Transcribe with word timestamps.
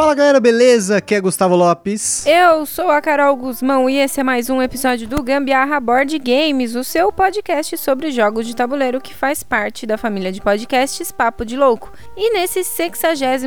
Fala 0.00 0.14
galera, 0.14 0.40
beleza? 0.40 0.96
Aqui 0.96 1.14
é 1.14 1.20
Gustavo 1.20 1.54
Lopes. 1.54 2.24
Eu 2.24 2.64
sou 2.64 2.88
a 2.88 3.02
Carol 3.02 3.36
Guzmão 3.36 3.88
e 3.88 3.98
esse 3.98 4.18
é 4.18 4.22
mais 4.22 4.48
um 4.48 4.62
episódio 4.62 5.06
do 5.06 5.22
Gambiarra 5.22 5.78
Board 5.78 6.18
Games, 6.18 6.74
o 6.74 6.82
seu 6.82 7.12
podcast 7.12 7.76
sobre 7.76 8.10
jogos 8.10 8.46
de 8.46 8.56
tabuleiro 8.56 8.98
que 8.98 9.12
faz 9.12 9.42
parte 9.42 9.84
da 9.84 9.98
família 9.98 10.32
de 10.32 10.40
podcasts 10.40 11.12
Papo 11.12 11.44
de 11.44 11.54
Louco. 11.54 11.92
E 12.16 12.32
nesse 12.32 12.64
66 12.64 13.46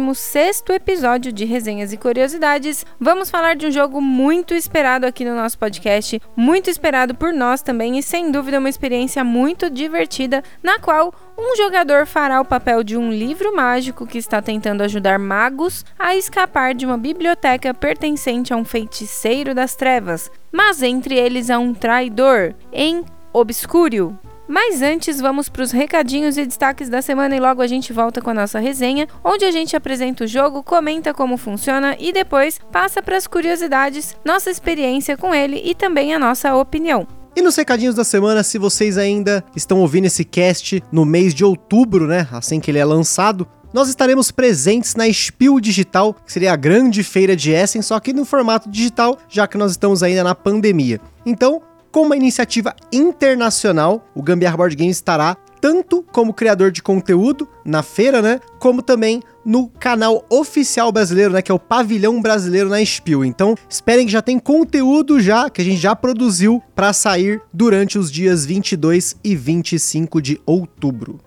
episódio 0.70 1.34
de 1.34 1.44
resenhas 1.44 1.92
e 1.92 1.98
curiosidades, 1.98 2.86
vamos 3.00 3.32
falar 3.32 3.56
de 3.56 3.66
um 3.66 3.72
jogo 3.72 4.00
muito 4.00 4.54
esperado 4.54 5.08
aqui 5.08 5.26
no 5.26 5.34
nosso 5.34 5.58
podcast, 5.58 6.22
muito 6.36 6.70
esperado 6.70 7.16
por 7.16 7.34
nós 7.34 7.64
também 7.64 7.98
e 7.98 8.04
sem 8.04 8.30
dúvida 8.30 8.60
uma 8.60 8.70
experiência 8.70 9.24
muito 9.24 9.72
divertida, 9.72 10.44
na 10.62 10.78
qual 10.78 11.12
um 11.38 11.56
jogador 11.56 12.06
fará 12.06 12.40
o 12.40 12.46
papel 12.46 12.84
de 12.84 12.98
um 12.98 13.12
livro 13.12 13.56
mágico 13.56 14.06
que 14.06 14.18
está 14.18 14.42
tentando 14.42 14.82
ajudar 14.82 15.20
magos 15.20 15.86
a 15.98 16.16
escapar 16.16 16.74
de 16.74 16.86
uma 16.86 16.98
biblioteca 16.98 17.74
pertencente 17.74 18.54
a 18.54 18.58
um 18.58 18.66
feiticeiro 18.66 19.54
das 19.54 19.76
trevas, 19.76 20.32
mas 20.52 20.82
entre 20.82 21.16
eles 21.16 21.50
há 21.50 21.58
um 21.58 21.74
traidor 21.74 22.54
em 22.72 23.04
Obscúrio. 23.32 24.18
Mas 24.48 24.82
antes, 24.82 25.20
vamos 25.20 25.50
para 25.50 25.64
os 25.64 25.72
recadinhos 25.72 26.38
e 26.38 26.46
destaques 26.46 26.90
da 26.90 27.02
semana 27.02 27.36
e 27.36 27.40
logo 27.40 27.62
a 27.62 27.68
gente 27.68 27.94
volta 27.94 28.22
com 28.22 28.30
a 28.30 28.34
nossa 28.34 28.60
resenha, 28.60 29.08
onde 29.24 29.46
a 29.46 29.52
gente 29.52 29.76
apresenta 29.76 30.26
o 30.26 30.28
jogo, 30.28 30.62
comenta 30.62 31.14
como 31.14 31.38
funciona 31.38 31.96
e 31.98 32.12
depois 32.12 32.60
passa 32.72 33.02
para 33.02 33.18
as 33.18 33.26
curiosidades, 33.26 34.16
nossa 34.24 34.52
experiência 34.52 35.18
com 35.18 35.34
ele 35.34 35.62
e 35.64 35.74
também 35.74 36.14
a 36.14 36.20
nossa 36.20 36.56
opinião. 36.56 37.08
E 37.36 37.42
nos 37.42 37.56
recadinhos 37.56 37.96
da 37.96 38.04
semana, 38.04 38.44
se 38.44 38.60
vocês 38.60 38.96
ainda 38.96 39.44
estão 39.56 39.80
ouvindo 39.80 40.06
esse 40.06 40.24
cast 40.24 40.84
no 40.92 41.04
mês 41.04 41.34
de 41.34 41.44
outubro, 41.44 42.06
né, 42.06 42.28
assim 42.32 42.60
que 42.60 42.70
ele 42.70 42.78
é 42.78 42.86
lançado, 42.86 43.48
nós 43.74 43.90
estaremos 43.90 44.30
presentes 44.30 44.94
na 44.94 45.12
Spiel 45.12 45.60
Digital, 45.60 46.14
que 46.14 46.32
seria 46.32 46.54
a 46.54 46.56
grande 46.56 47.04
feira 47.04 47.36
de 47.36 47.52
Essen, 47.52 47.82
só 47.82 48.00
que 48.00 48.14
no 48.14 48.24
formato 48.24 48.70
digital, 48.70 49.18
já 49.28 49.48
que 49.48 49.58
nós 49.58 49.72
estamos 49.72 50.04
ainda 50.04 50.24
na 50.24 50.36
pandemia. 50.36 51.02
Então, 51.26 51.60
com 51.94 52.02
uma 52.02 52.18
iniciativa 52.18 52.76
internacional, 52.92 54.04
o 54.16 54.24
Gambiarra 54.24 54.58
Board 54.58 54.76
Games 54.76 54.98
estará 54.98 55.38
tanto 55.62 56.04
como 56.12 56.34
criador 56.34 56.72
de 56.72 56.82
conteúdo 56.82 57.48
na 57.64 57.84
feira, 57.84 58.20
né, 58.20 58.40
como 58.60 58.82
também 58.82 59.22
no 59.46 59.70
canal 59.70 60.26
oficial 60.28 60.92
brasileiro, 60.92 61.32
né, 61.34 61.42
que 61.44 61.52
é 61.52 61.56
o 61.56 61.60
Pavilhão 61.60 62.20
Brasileiro 62.20 62.68
na 62.68 62.84
Spiel. 62.84 63.24
Então, 63.24 63.56
esperem 63.70 64.08
que 64.08 64.12
já 64.12 64.24
tem 64.24 64.40
conteúdo 64.40 65.22
já 65.22 65.52
que 65.52 65.62
a 65.62 65.64
gente 65.64 65.78
já 65.78 65.96
produziu 65.96 66.62
para 66.74 66.92
sair 66.94 67.40
durante 67.54 68.00
os 68.00 68.12
dias 68.12 68.44
22 68.44 69.16
e 69.24 69.36
25 69.36 70.20
de 70.20 70.42
outubro. 70.48 71.20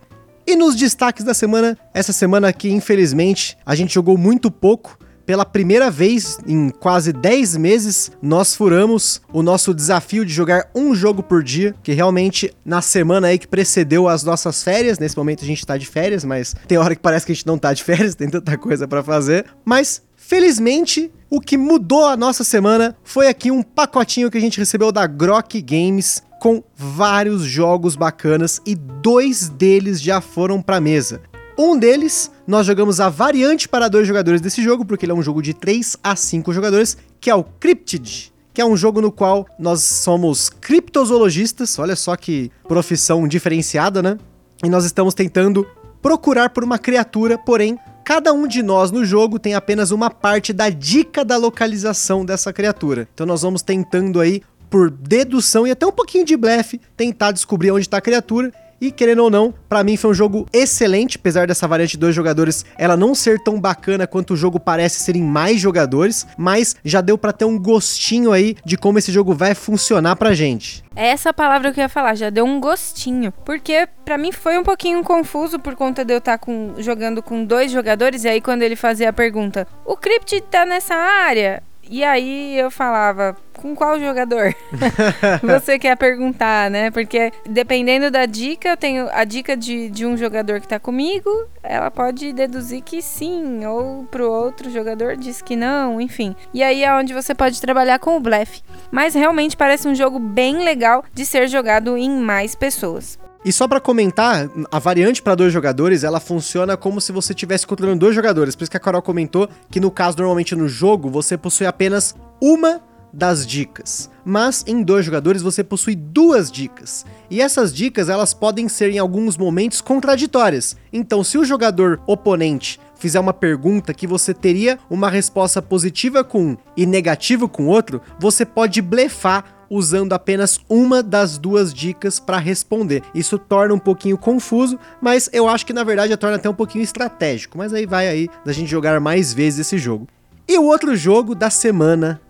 E 0.45 0.57
nos 0.57 0.75
destaques 0.75 1.25
da 1.25 1.33
semana, 1.33 1.79
essa 1.95 2.13
semana 2.13 2.49
aqui, 2.49 2.71
infelizmente, 2.73 3.57
a 3.65 3.77
gente 3.77 3.95
jogou 3.95 4.19
muito 4.19 4.51
pouco, 4.51 4.99
pela 5.27 5.45
primeira 5.45 5.91
vez 5.91 6.39
em 6.47 6.71
quase 6.71 7.13
10 7.13 7.57
meses, 7.57 8.13
nós 8.23 8.55
furamos 8.55 9.21
o 9.33 9.43
nosso 9.43 9.75
desafio 9.75 10.25
de 10.25 10.33
jogar 10.33 10.71
um 10.75 10.95
jogo 10.95 11.23
por 11.23 11.43
dia, 11.43 11.75
que 11.83 11.93
realmente 11.93 12.55
na 12.65 12.81
semana 12.81 13.27
aí 13.27 13.39
que 13.39 13.49
precedeu 13.49 14.09
as 14.09 14.23
nossas 14.23 14.63
férias, 14.63 14.99
nesse 14.99 15.17
momento 15.17 15.43
a 15.43 15.47
gente 15.47 15.67
tá 15.67 15.77
de 15.77 15.87
férias, 15.87 16.25
mas 16.25 16.55
tem 16.69 16.79
hora 16.79 16.95
que 16.95 17.03
parece 17.03 17.27
que 17.27 17.33
a 17.33 17.35
gente 17.35 17.47
não 17.47 17.59
tá 17.59 17.75
de 17.75 17.83
férias, 17.83 18.15
tem 18.17 18.31
tanta 18.31 18.57
coisa 18.57 18.87
para 18.87 19.03
fazer, 19.03 19.45
mas 19.65 20.03
Felizmente, 20.27 21.13
o 21.31 21.41
que 21.41 21.57
mudou 21.57 22.05
a 22.05 22.17
nossa 22.17 22.43
semana 22.43 22.97
foi 23.05 23.29
aqui 23.29 23.53
um 23.53 23.63
pacotinho 23.63 24.29
que 24.29 24.37
a 24.37 24.41
gente 24.41 24.59
recebeu 24.59 24.91
da 24.91 25.07
Grok 25.07 25.63
Games 25.63 26.21
com 26.41 26.65
vários 26.75 27.43
jogos 27.45 27.95
bacanas 27.95 28.61
e 28.67 28.75
dois 28.75 29.49
deles 29.49 30.03
já 30.03 30.21
foram 30.21 30.61
para 30.61 30.81
mesa. 30.81 31.21
Um 31.59 31.79
deles, 31.79 32.31
nós 32.47 32.67
jogamos 32.67 33.01
a 33.01 33.09
variante 33.09 33.67
para 33.67 33.89
dois 33.89 34.07
jogadores 34.07 34.43
desse 34.43 34.63
jogo, 34.63 34.85
porque 34.85 35.07
ele 35.07 35.13
é 35.13 35.15
um 35.15 35.23
jogo 35.23 35.41
de 35.41 35.55
3 35.55 35.97
a 36.03 36.15
5 36.15 36.53
jogadores, 36.53 36.99
que 37.19 37.31
é 37.31 37.35
o 37.35 37.43
Cryptid, 37.43 38.31
que 38.53 38.61
é 38.61 38.65
um 38.65 38.77
jogo 38.77 39.01
no 39.01 39.11
qual 39.11 39.47
nós 39.59 39.83
somos 39.83 40.51
criptozoologistas, 40.51 41.79
olha 41.79 41.97
só 41.97 42.15
que 42.15 42.51
profissão 42.69 43.27
diferenciada, 43.27 44.03
né? 44.03 44.19
E 44.63 44.69
nós 44.69 44.85
estamos 44.85 45.15
tentando 45.15 45.67
procurar 46.03 46.51
por 46.51 46.63
uma 46.63 46.79
criatura, 46.79 47.39
porém, 47.39 47.79
cada 48.05 48.35
um 48.35 48.47
de 48.47 48.63
nós 48.63 48.91
no 48.91 49.03
jogo 49.03 49.39
tem 49.39 49.55
apenas 49.55 49.91
uma 49.91 50.11
parte 50.11 50.53
da 50.53 50.69
dica 50.69 51.25
da 51.25 51.39
localização 51.39 52.23
dessa 52.23 52.53
criatura. 52.53 53.09
Então 53.15 53.27
nós 53.27 53.41
vamos 53.41 53.63
tentando 53.63 54.21
aí 54.21 54.43
por 54.69 54.91
dedução 54.91 55.67
e 55.67 55.71
até 55.71 55.87
um 55.87 55.93
pouquinho 55.93 56.25
de 56.25 56.37
blefe 56.37 56.81
tentar 56.97 57.33
descobrir 57.33 57.71
onde 57.71 57.87
está 57.87 57.97
a 57.97 58.03
criatura 58.03 58.53
e 58.81 58.91
querendo 58.91 59.23
ou 59.23 59.31
não, 59.31 59.55
para 59.69 59.83
mim 59.83 59.97
foi 59.97 60.11
um 60.11 60.15
jogo 60.15 60.47
excelente, 60.53 61.17
apesar 61.17 61.47
dessa 61.47 61.67
variante 61.67 61.93
de 61.93 61.99
dois 61.99 62.15
jogadores 62.15 62.65
ela 62.79 62.97
não 62.97 63.15
ser 63.15 63.43
tão 63.43 63.61
bacana 63.61 64.07
quanto 64.07 64.35
o 64.35 64.37
jogo 64.37 64.61
parece 64.61 65.01
ser 65.01 65.17
em 65.17 65.23
mais 65.23 65.61
jogadores, 65.61 66.27
mas 66.37 66.77
já 66.85 67.01
deu 67.01 67.17
para 67.17 67.33
ter 67.33 67.45
um 67.45 67.59
gostinho 67.59 68.33
aí 68.33 68.57
de 68.65 68.77
como 68.77 68.99
esse 68.99 69.11
jogo 69.11 69.35
vai 69.35 69.55
funcionar 69.55 70.17
pra 70.17 70.35
gente. 70.35 70.85
É 70.95 71.09
essa 71.09 71.33
palavra 71.33 71.73
que 71.73 71.81
eu 71.81 71.83
ia 71.83 71.89
falar, 71.89 72.15
já 72.15 72.31
deu 72.31 72.45
um 72.45 72.61
gostinho, 72.61 73.33
porque 73.45 73.89
para 74.05 74.19
mim 74.19 74.33
foi 74.33 74.59
um 74.59 74.63
pouquinho 74.63 75.03
confuso 75.03 75.59
por 75.59 75.75
conta 75.75 76.05
de 76.05 76.15
eu 76.15 76.19
estar 76.19 76.39
tá 76.39 76.39
com, 76.39 76.75
jogando 76.79 77.23
com 77.23 77.45
dois 77.45 77.71
jogadores 77.71 78.25
e 78.25 78.29
aí 78.29 78.41
quando 78.41 78.63
ele 78.63 78.77
fazia 78.77 79.11
a 79.11 79.13
pergunta: 79.13 79.67
"O 79.85 79.97
Crypt 79.97 80.41
tá 80.51 80.65
nessa 80.65 80.95
área?" 80.95 81.63
E 81.89 82.03
aí 82.03 82.59
eu 82.59 82.69
falava, 82.71 83.37
com 83.67 83.75
qual 83.75 83.99
jogador 83.99 84.55
você 85.43 85.79
quer 85.79 85.97
perguntar, 85.97 86.71
né? 86.71 86.91
Porque 86.91 87.33
dependendo 87.49 88.11
da 88.11 88.25
dica, 88.25 88.69
eu 88.69 88.77
tenho 88.77 89.09
a 89.13 89.25
dica 89.25 89.57
de, 89.57 89.91
de 89.91 90.07
um 90.07 90.17
jogador 90.17 90.61
que 90.61 90.69
tá 90.69 90.79
comigo, 90.79 91.31
ela 91.63 91.91
pode 91.91 92.33
deduzir 92.33 92.83
que 92.83 93.03
sim, 93.03 93.67
ou 93.67 94.05
pro 94.05 94.31
outro 94.31 94.71
jogador 94.71 95.17
diz 95.17 95.43
que 95.43 95.57
não, 95.57 96.01
enfim. 96.01 96.37
E 96.55 96.63
aí 96.63 96.85
é 96.85 96.95
onde 96.95 97.13
você 97.13 97.35
pode 97.35 97.61
trabalhar 97.61 97.99
com 97.99 98.17
o 98.17 98.21
blefe. 98.21 98.63
Mas 98.91 99.15
realmente 99.15 99.57
parece 99.57 99.89
um 99.89 99.95
jogo 99.95 100.19
bem 100.19 100.59
legal 100.65 101.05
de 101.13 101.27
ser 101.27 101.49
jogado 101.49 101.97
em 101.97 102.11
mais 102.11 102.55
pessoas. 102.55 103.19
E 103.45 103.53
só 103.53 103.69
para 103.69 103.81
comentar, 103.81 104.51
a 104.73 104.79
variante 104.81 105.23
para 105.23 105.37
dois 105.37 105.53
jogadores, 105.53 106.03
ela 106.03 106.19
funciona 106.19 106.77
como 106.77 107.01
se 107.01 107.13
você 107.13 107.33
estivesse 107.33 107.65
controlando 107.65 108.01
dois 108.01 108.13
jogadores. 108.13 108.57
Por 108.57 108.65
isso 108.65 108.71
que 108.73 108.77
a 108.77 108.81
Carol 108.81 109.01
comentou 109.01 109.49
que 109.71 109.79
no 109.79 109.89
caso 109.89 110.17
normalmente 110.19 110.57
no 110.57 110.69
jogo 110.69 111.09
você 111.09 111.39
possui 111.39 111.65
apenas 111.65 112.13
uma 112.41 112.81
das 113.17 113.47
dicas, 113.47 114.11
mas 114.25 114.63
em 114.67 114.83
dois 114.83 115.07
jogadores 115.07 115.41
você 115.41 115.65
possui 115.65 115.97
duas 115.97 116.51
dicas. 116.51 117.07
E 117.31 117.41
essas 117.41 117.75
dicas 117.75 118.11
elas 118.11 118.35
podem 118.35 118.69
ser 118.69 118.91
em 118.91 118.99
alguns 118.99 119.39
momentos 119.39 119.81
contraditórias. 119.81 120.77
Então, 120.93 121.25
se 121.25 121.39
o 121.39 121.45
jogador 121.45 121.99
oponente 122.07 122.79
fizer 122.99 123.19
uma 123.19 123.33
pergunta 123.33 123.95
que 123.95 124.07
você 124.07 124.35
teria 124.35 124.79
uma 124.91 125.09
resposta 125.09 125.63
positiva 125.63 126.23
com 126.23 126.51
um 126.51 126.57
e 126.77 126.85
negativa 126.85 127.49
com 127.49 127.69
outro, 127.69 128.03
você 128.19 128.45
pode 128.45 128.83
blefar 128.83 129.57
usando 129.71 130.13
apenas 130.13 130.61
uma 130.69 131.03
das 131.03 131.39
duas 131.39 131.73
dicas 131.73 132.21
para 132.21 132.39
responder. 132.39 133.03
Isso 133.15 133.39
torna 133.39 133.75
um 133.75 133.79
pouquinho 133.79 134.19
confuso, 134.19 134.79
mas 135.01 135.29
eu 135.33 135.49
acho 135.49 135.65
que 135.65 135.73
na 135.73 135.85
verdade 135.85 136.17
torna 136.19 136.37
até 136.37 136.49
um 136.49 136.55
pouquinho 136.55 136.85
estratégico. 136.85 137.57
Mas 137.57 137.73
aí 137.73 137.87
vai 137.87 138.09
aí 138.09 138.29
da 138.45 138.53
gente 138.53 138.71
jogar 138.71 139.01
mais 139.01 139.33
vezes 139.33 139.61
esse 139.61 139.79
jogo. 139.79 140.07
E 140.49 140.57
o 140.59 140.65
outro 140.65 140.95
jogo 140.95 141.35
da 141.35 141.51
semana, 141.51 142.21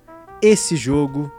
esse 0.42 0.76
jogo. 0.76 1.30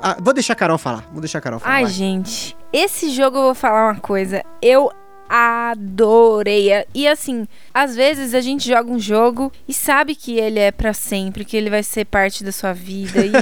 Ah, 0.00 0.16
vou 0.20 0.34
deixar 0.34 0.52
a 0.52 0.56
Carol 0.56 0.78
falar. 0.78 1.04
Vou 1.12 1.20
deixar 1.20 1.38
a 1.38 1.40
Carol 1.40 1.60
falar. 1.60 1.74
Ai, 1.74 1.84
vai. 1.84 1.92
gente, 1.92 2.56
esse 2.72 3.10
jogo 3.10 3.38
eu 3.38 3.42
vou 3.42 3.54
falar 3.54 3.92
uma 3.92 4.00
coisa. 4.00 4.44
Eu 4.60 4.90
adorei. 5.28 6.70
E 6.94 7.08
assim, 7.08 7.46
às 7.72 7.96
vezes 7.96 8.34
a 8.34 8.40
gente 8.40 8.68
joga 8.68 8.90
um 8.90 8.98
jogo 8.98 9.50
e 9.66 9.72
sabe 9.72 10.14
que 10.14 10.38
ele 10.38 10.58
é 10.58 10.70
para 10.70 10.92
sempre, 10.92 11.44
que 11.44 11.56
ele 11.56 11.70
vai 11.70 11.82
ser 11.82 12.04
parte 12.04 12.44
da 12.44 12.52
sua 12.52 12.72
vida 12.72 13.20
e, 13.24 13.32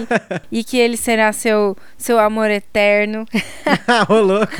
e 0.60 0.64
que 0.64 0.78
ele 0.78 0.96
será 0.96 1.32
seu, 1.32 1.76
seu 1.96 2.18
amor 2.18 2.50
eterno. 2.50 3.24
Ô, 4.08 4.20
louco! 4.20 4.52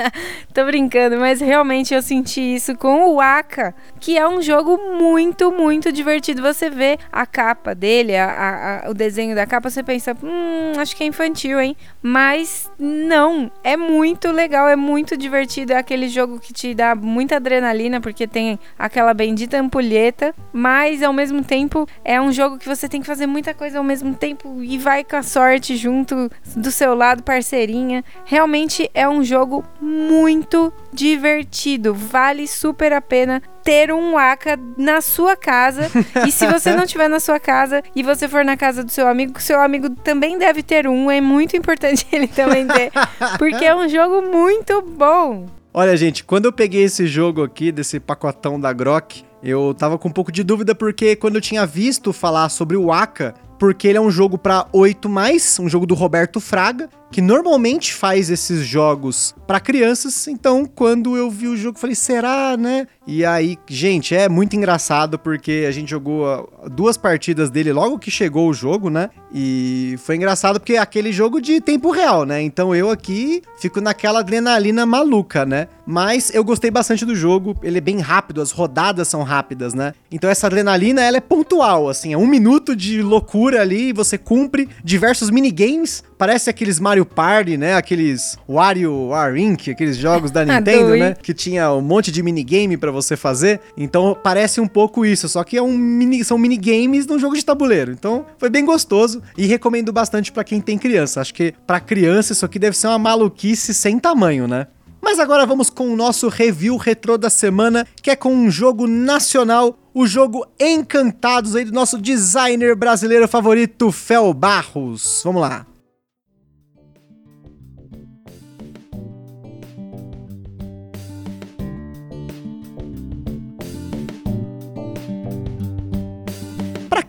Tô 0.54 0.64
brincando, 0.64 1.18
mas 1.18 1.40
realmente 1.40 1.94
eu 1.94 2.02
senti 2.02 2.40
isso 2.40 2.74
com 2.74 3.14
o 3.14 3.20
Aka, 3.20 3.74
que 4.00 4.16
é 4.16 4.26
um 4.26 4.42
jogo 4.42 4.78
muito, 4.98 5.52
muito 5.52 5.92
divertido. 5.92 6.42
Você 6.42 6.70
vê 6.70 6.98
a 7.12 7.26
capa 7.26 7.74
dele, 7.74 8.16
a, 8.16 8.82
a, 8.86 8.90
o 8.90 8.94
desenho 8.94 9.34
da 9.34 9.46
capa, 9.46 9.70
você 9.70 9.82
pensa, 9.82 10.16
hum, 10.22 10.72
acho 10.78 10.96
que 10.96 11.04
é 11.04 11.06
infantil, 11.06 11.60
hein? 11.60 11.76
Mas 12.02 12.70
não, 12.78 13.50
é 13.62 13.76
muito 13.76 14.30
legal, 14.30 14.68
é 14.68 14.76
muito 14.76 15.16
divertido. 15.16 15.72
É 15.72 15.76
aquele 15.76 16.08
jogo 16.08 16.40
que 16.40 16.52
te 16.60 16.74
dá 16.74 16.94
muita 16.94 17.36
adrenalina 17.36 18.00
porque 18.00 18.26
tem 18.26 18.58
aquela 18.78 19.14
bendita 19.14 19.58
ampulheta, 19.58 20.34
mas 20.52 21.02
ao 21.02 21.12
mesmo 21.12 21.42
tempo 21.42 21.86
é 22.04 22.20
um 22.20 22.30
jogo 22.30 22.58
que 22.58 22.68
você 22.68 22.86
tem 22.86 23.00
que 23.00 23.06
fazer 23.06 23.26
muita 23.26 23.54
coisa 23.54 23.78
ao 23.78 23.84
mesmo 23.84 24.14
tempo 24.14 24.62
e 24.62 24.76
vai 24.76 25.02
com 25.02 25.16
a 25.16 25.22
sorte 25.22 25.74
junto 25.74 26.30
do 26.54 26.70
seu 26.70 26.94
lado, 26.94 27.22
parceirinha. 27.22 28.04
Realmente 28.26 28.90
é 28.92 29.08
um 29.08 29.24
jogo 29.24 29.64
muito 29.80 30.70
divertido, 30.92 31.94
vale 31.94 32.46
super 32.46 32.92
a 32.92 33.00
pena 33.00 33.42
ter 33.62 33.90
um 33.90 34.12
Waka 34.12 34.58
na 34.76 35.00
sua 35.00 35.36
casa. 35.36 35.90
e 36.26 36.32
se 36.32 36.46
você 36.46 36.74
não 36.74 36.86
tiver 36.86 37.08
na 37.08 37.20
sua 37.20 37.40
casa 37.40 37.82
e 37.96 38.02
você 38.02 38.28
for 38.28 38.44
na 38.44 38.56
casa 38.56 38.84
do 38.84 38.90
seu 38.90 39.08
amigo, 39.08 39.40
seu 39.40 39.60
amigo 39.60 39.88
também 39.90 40.36
deve 40.36 40.62
ter 40.62 40.86
um. 40.86 41.10
É 41.10 41.20
muito 41.20 41.56
importante 41.56 42.06
ele 42.12 42.28
também 42.28 42.66
ter, 42.66 42.90
porque 43.38 43.64
é 43.64 43.74
um 43.74 43.88
jogo 43.88 44.22
muito 44.22 44.82
bom. 44.82 45.59
Olha, 45.72 45.96
gente, 45.96 46.24
quando 46.24 46.46
eu 46.46 46.52
peguei 46.52 46.82
esse 46.82 47.06
jogo 47.06 47.44
aqui, 47.44 47.70
desse 47.70 48.00
pacotão 48.00 48.58
da 48.58 48.72
Grok, 48.72 49.22
eu 49.40 49.72
tava 49.72 49.96
com 49.96 50.08
um 50.08 50.12
pouco 50.12 50.32
de 50.32 50.42
dúvida 50.42 50.74
porque 50.74 51.14
quando 51.14 51.36
eu 51.36 51.40
tinha 51.40 51.64
visto 51.64 52.12
falar 52.12 52.48
sobre 52.48 52.76
o 52.76 52.90
Aka, 52.90 53.34
porque 53.56 53.86
ele 53.86 53.96
é 53.96 54.00
um 54.00 54.10
jogo 54.10 54.36
para 54.36 54.66
8 54.72 55.08
mais, 55.08 55.60
um 55.60 55.68
jogo 55.68 55.86
do 55.86 55.94
Roberto 55.94 56.40
Fraga, 56.40 56.90
que 57.10 57.20
normalmente 57.20 57.92
faz 57.92 58.30
esses 58.30 58.64
jogos 58.64 59.34
para 59.46 59.58
crianças. 59.58 60.28
Então, 60.28 60.64
quando 60.64 61.16
eu 61.16 61.30
vi 61.30 61.48
o 61.48 61.56
jogo, 61.56 61.78
falei, 61.78 61.96
será, 61.96 62.56
né? 62.56 62.86
E 63.06 63.24
aí, 63.24 63.58
gente, 63.68 64.14
é 64.14 64.28
muito 64.28 64.54
engraçado 64.54 65.18
porque 65.18 65.64
a 65.66 65.72
gente 65.72 65.90
jogou 65.90 66.26
ah, 66.26 66.68
duas 66.68 66.96
partidas 66.96 67.50
dele 67.50 67.72
logo 67.72 67.98
que 67.98 68.10
chegou 68.10 68.48
o 68.48 68.54
jogo, 68.54 68.88
né? 68.88 69.10
E 69.32 69.96
foi 69.98 70.14
engraçado 70.14 70.60
porque 70.60 70.74
é 70.74 70.78
aquele 70.78 71.12
jogo 71.12 71.40
de 71.40 71.60
tempo 71.60 71.90
real, 71.90 72.24
né? 72.24 72.40
Então 72.40 72.74
eu 72.74 72.90
aqui 72.90 73.42
fico 73.58 73.80
naquela 73.80 74.20
adrenalina 74.20 74.86
maluca, 74.86 75.44
né? 75.44 75.66
Mas 75.84 76.32
eu 76.32 76.44
gostei 76.44 76.70
bastante 76.70 77.04
do 77.04 77.16
jogo, 77.16 77.56
ele 77.62 77.78
é 77.78 77.80
bem 77.80 77.98
rápido, 77.98 78.40
as 78.40 78.52
rodadas 78.52 79.08
são 79.08 79.24
rápidas, 79.24 79.74
né? 79.74 79.92
Então 80.10 80.30
essa 80.30 80.46
adrenalina, 80.46 81.02
ela 81.02 81.16
é 81.16 81.20
pontual, 81.20 81.88
assim, 81.88 82.12
é 82.12 82.16
um 82.16 82.26
minuto 82.26 82.76
de 82.76 83.02
loucura 83.02 83.60
ali 83.60 83.92
você 83.92 84.16
cumpre 84.16 84.68
diversos 84.84 85.30
minigames 85.30 86.04
Parece 86.20 86.50
aqueles 86.50 86.78
Mario 86.78 86.99
Party, 87.04 87.56
né? 87.56 87.74
Aqueles 87.74 88.38
WarioWare 88.48 89.40
Inc., 89.40 89.68
aqueles 89.68 89.96
jogos 89.96 90.30
da 90.30 90.44
Nintendo, 90.46 90.96
né? 90.96 91.14
Que 91.14 91.34
tinha 91.34 91.72
um 91.72 91.80
monte 91.80 92.10
de 92.10 92.22
minigame 92.22 92.76
para 92.76 92.90
você 92.90 93.16
fazer. 93.16 93.60
Então 93.76 94.16
parece 94.22 94.60
um 94.60 94.66
pouco 94.66 95.04
isso, 95.04 95.28
só 95.28 95.44
que 95.44 95.56
é 95.56 95.62
um 95.62 95.76
mini, 95.76 96.24
são 96.24 96.38
minigames 96.38 97.06
num 97.06 97.18
jogo 97.18 97.36
de 97.36 97.44
tabuleiro. 97.44 97.92
Então 97.92 98.26
foi 98.38 98.50
bem 98.50 98.64
gostoso 98.64 99.22
e 99.36 99.46
recomendo 99.46 99.92
bastante 99.92 100.32
para 100.32 100.44
quem 100.44 100.60
tem 100.60 100.78
criança. 100.78 101.20
Acho 101.20 101.34
que 101.34 101.54
para 101.66 101.80
criança 101.80 102.32
isso 102.32 102.44
aqui 102.44 102.58
deve 102.58 102.76
ser 102.76 102.88
uma 102.88 102.98
maluquice 102.98 103.74
sem 103.74 103.98
tamanho, 103.98 104.46
né? 104.46 104.66
Mas 105.02 105.18
agora 105.18 105.46
vamos 105.46 105.70
com 105.70 105.88
o 105.92 105.96
nosso 105.96 106.28
review 106.28 106.76
retrô 106.76 107.16
da 107.16 107.30
semana, 107.30 107.86
que 108.02 108.10
é 108.10 108.16
com 108.16 108.34
um 108.34 108.50
jogo 108.50 108.86
nacional, 108.86 109.78
o 109.94 110.06
jogo 110.06 110.46
Encantados 110.60 111.56
aí 111.56 111.64
do 111.64 111.72
nosso 111.72 111.98
designer 111.98 112.76
brasileiro 112.76 113.26
favorito, 113.26 113.90
Fel 113.90 114.32
Barros. 114.34 115.22
Vamos 115.24 115.40
lá. 115.40 115.66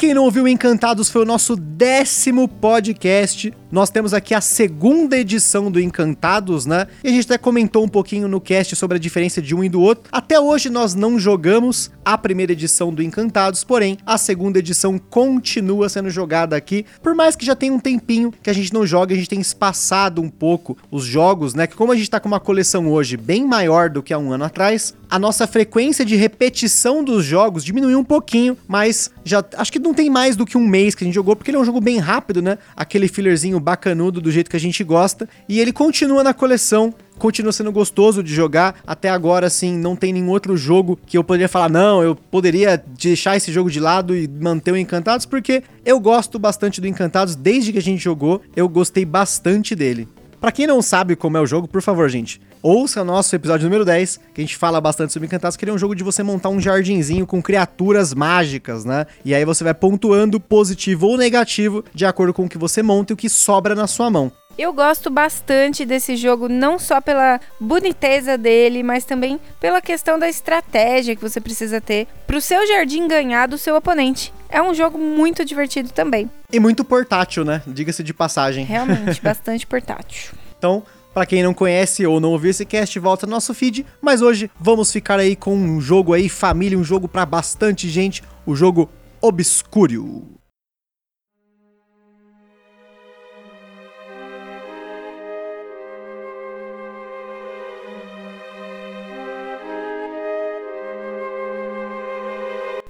Quem 0.02 0.16
não 0.16 0.24
ouviu 0.24 0.48
Encantados, 0.48 1.12
foi 1.12 1.22
o 1.22 1.26
nosso 1.26 1.56
décimo 1.56 2.48
podcast. 2.48 3.54
Nós 3.72 3.92
temos 3.92 4.16
aqui 4.16 4.34
a 4.34 4.42
segunda 4.42 5.16
edição 5.16 5.70
do 5.70 5.80
Encantados, 5.80 6.66
né? 6.66 6.88
E 7.04 7.08
a 7.08 7.12
gente 7.12 7.26
até 7.26 7.38
comentou 7.38 7.86
um 7.86 7.88
pouquinho 7.88 8.28
no 8.28 8.42
cast 8.42 8.76
sobre 8.76 8.98
a 8.98 9.00
diferença 9.00 9.40
de 9.40 9.54
um 9.54 9.64
e 9.64 9.70
do 9.70 9.80
outro. 9.80 10.06
Até 10.12 10.40
hoje 10.40 10.72
nós 10.72 10.96
não 10.96 11.20
jogamos 11.20 11.92
a 12.04 12.18
primeira 12.18 12.52
edição 12.52 12.92
do 12.92 13.04
Encantados, 13.04 13.64
porém 13.64 14.00
a 14.04 14.18
segunda 14.18 14.58
edição 14.58 14.98
continua 14.98 15.88
sendo 15.88 16.10
jogada 16.10 16.56
aqui. 16.56 16.84
Por 17.02 17.14
mais 17.14 17.36
que 17.36 17.46
já 17.46 17.56
tenha 17.56 17.72
um 17.72 17.80
tempinho 17.80 18.34
que 18.42 18.50
a 18.50 18.54
gente 18.54 18.74
não 18.74 18.88
joga, 18.88 19.14
a 19.14 19.18
gente 19.18 19.30
tem 19.30 19.40
espaçado 19.40 20.20
um 20.20 20.30
pouco 20.30 20.76
os 20.90 21.06
jogos, 21.06 21.54
né? 21.54 21.68
Que 21.68 21.76
como 21.76 21.92
a 21.92 21.96
gente 21.96 22.10
tá 22.10 22.20
com 22.20 22.28
uma 22.28 22.40
coleção 22.40 22.92
hoje 22.92 23.16
bem 23.16 23.46
maior 23.46 23.88
do 23.88 24.02
que 24.02 24.14
há 24.14 24.18
um 24.18 24.34
ano 24.34 24.46
atrás, 24.46 24.96
a 25.12 25.20
nossa 25.20 25.46
frequência 25.46 26.06
de 26.06 26.16
repetição 26.16 27.04
dos 27.04 27.26
jogos 27.26 27.66
diminuiu 27.66 28.00
um 28.00 28.04
pouquinho, 28.04 28.58
mas 28.66 29.12
já 29.26 29.44
acho 29.58 29.70
que 29.70 29.78
não 29.78 29.94
tem 29.94 30.10
mais 30.10 30.38
do 30.38 30.46
que 30.46 30.58
um 30.58 30.66
mês 30.66 30.96
que 30.96 31.04
a 31.04 31.06
gente 31.06 31.14
jogou, 31.14 31.36
porque 31.36 31.52
ele 31.52 31.58
é 31.58 31.60
um 31.60 31.66
jogo 31.66 31.82
bem 31.82 32.00
rápido, 32.00 32.42
né? 32.42 32.58
Aquele 32.78 33.10
fillerzinho 33.10 33.60
bacanudo 33.60 34.22
do 34.22 34.32
jeito 34.32 34.50
que 34.50 34.56
a 34.56 34.60
gente 34.60 34.82
gosta. 34.86 35.28
E 35.50 35.60
ele 35.60 35.74
continua 35.74 36.24
na 36.24 36.34
coleção, 36.34 36.94
continua 37.20 37.52
sendo 37.52 37.74
gostoso 37.74 38.24
de 38.24 38.34
jogar. 38.34 38.80
Até 38.88 39.10
agora, 39.10 39.48
assim, 39.48 39.78
não 39.78 39.98
tem 39.98 40.14
nenhum 40.14 40.30
outro 40.30 40.56
jogo 40.56 40.98
que 41.06 41.18
eu 41.18 41.26
poderia 41.26 41.50
falar, 41.50 41.68
não, 41.68 42.02
eu 42.02 42.16
poderia 42.16 42.82
deixar 42.98 43.36
esse 43.36 43.52
jogo 43.52 43.70
de 43.70 43.82
lado 43.82 44.16
e 44.16 44.30
manter 44.30 44.72
o 44.72 44.78
Encantados, 44.78 45.26
porque 45.26 45.62
eu 45.86 46.00
gosto 46.00 46.40
bastante 46.40 46.80
do 46.80 46.88
Encantados 46.88 47.36
desde 47.36 47.74
que 47.74 47.80
a 47.80 47.82
gente 47.82 48.02
jogou, 48.02 48.42
eu 48.56 48.70
gostei 48.70 49.04
bastante 49.04 49.76
dele. 49.76 50.08
Para 50.40 50.54
quem 50.54 50.66
não 50.66 50.82
sabe 50.82 51.18
como 51.18 51.38
é 51.38 51.42
o 51.42 51.46
jogo, 51.46 51.68
por 51.68 51.82
favor, 51.82 52.10
gente, 52.10 52.42
ouça 52.62 53.02
o 53.02 53.06
nosso 53.06 53.36
episódio 53.36 53.66
número 53.66 53.84
10, 53.84 54.20
que 54.34 54.42
a 54.42 54.44
gente 54.44 54.58
fala 54.58 54.80
bastante 54.80 55.14
sobre 55.14 55.28
Encantados, 55.28 55.58
que 55.58 55.64
ele 55.64 55.72
é 55.72 55.74
um 55.74 55.78
jogo 55.78 55.96
de 55.96 56.04
você 56.04 56.24
montar 56.24 56.50
um 56.50 56.60
jardinzinho 56.60 57.26
com 57.26 57.42
criaturas 57.42 58.14
mágicas, 58.14 58.86
né? 58.86 59.06
E 59.26 59.34
aí 59.34 59.44
você 59.46 59.64
vai 59.64 59.74
pontuando 59.74 60.40
positivo 60.40 61.08
ou 61.08 61.18
negativo 61.18 61.84
de 61.94 62.06
acordo 62.06 62.34
com 62.34 62.46
o 62.46 62.50
que 62.50 62.58
você 62.58 62.84
monta 62.84 63.14
e 63.14 63.16
o 63.16 63.18
que 63.18 63.30
sobra 63.30 63.74
na 63.76 63.88
sua 63.88 64.10
mão. 64.10 64.32
Eu 64.58 64.74
gosto 64.74 65.10
bastante 65.10 65.86
desse 65.86 66.16
jogo, 66.16 66.50
não 66.50 66.78
só 66.78 67.00
pela 67.00 67.40
boniteza 67.60 68.38
dele, 68.38 68.84
mas 68.84 69.06
também 69.06 69.40
pela 69.60 69.82
questão 69.82 70.20
da 70.20 70.28
estratégia 70.28 71.16
que 71.16 71.22
você 71.22 71.40
precisa 71.40 71.80
ter 71.80 72.08
para 72.28 72.38
o 72.38 72.42
seu 72.42 72.68
jardim 72.68 73.08
ganhar 73.08 73.48
do 73.48 73.58
seu 73.58 73.76
oponente. 73.76 74.34
É 74.50 74.62
um 74.62 74.74
jogo 74.74 74.98
muito 74.98 75.46
divertido 75.46 75.90
também. 75.90 76.30
E 76.52 76.60
muito 76.60 76.84
portátil, 76.84 77.46
né? 77.46 77.62
Diga-se 77.66 78.04
de 78.04 78.14
passagem. 78.14 78.66
Realmente, 78.66 79.22
bastante 79.24 79.66
portátil. 79.66 80.34
Então, 80.58 80.84
para 81.14 81.26
quem 81.26 81.44
não 81.44 81.54
conhece 81.54 82.06
ou 82.06 82.20
não 82.20 82.32
ouviu 82.32 82.52
esse 82.52 82.66
cast, 82.66 82.98
volta 83.00 83.26
no 83.26 83.32
nosso 83.32 83.54
feed. 83.54 83.86
Mas 84.02 84.22
hoje 84.22 84.50
vamos 84.60 84.92
ficar 84.92 85.20
aí 85.20 85.36
com 85.36 85.56
um 85.56 85.80
jogo 85.80 86.14
aí, 86.14 86.30
família, 86.30 86.78
um 86.78 86.84
jogo 86.84 87.08
para 87.08 87.26
bastante 87.26 87.90
gente, 87.90 88.24
o 88.46 88.56
jogo 88.56 88.90
Obscuro. 89.22 90.41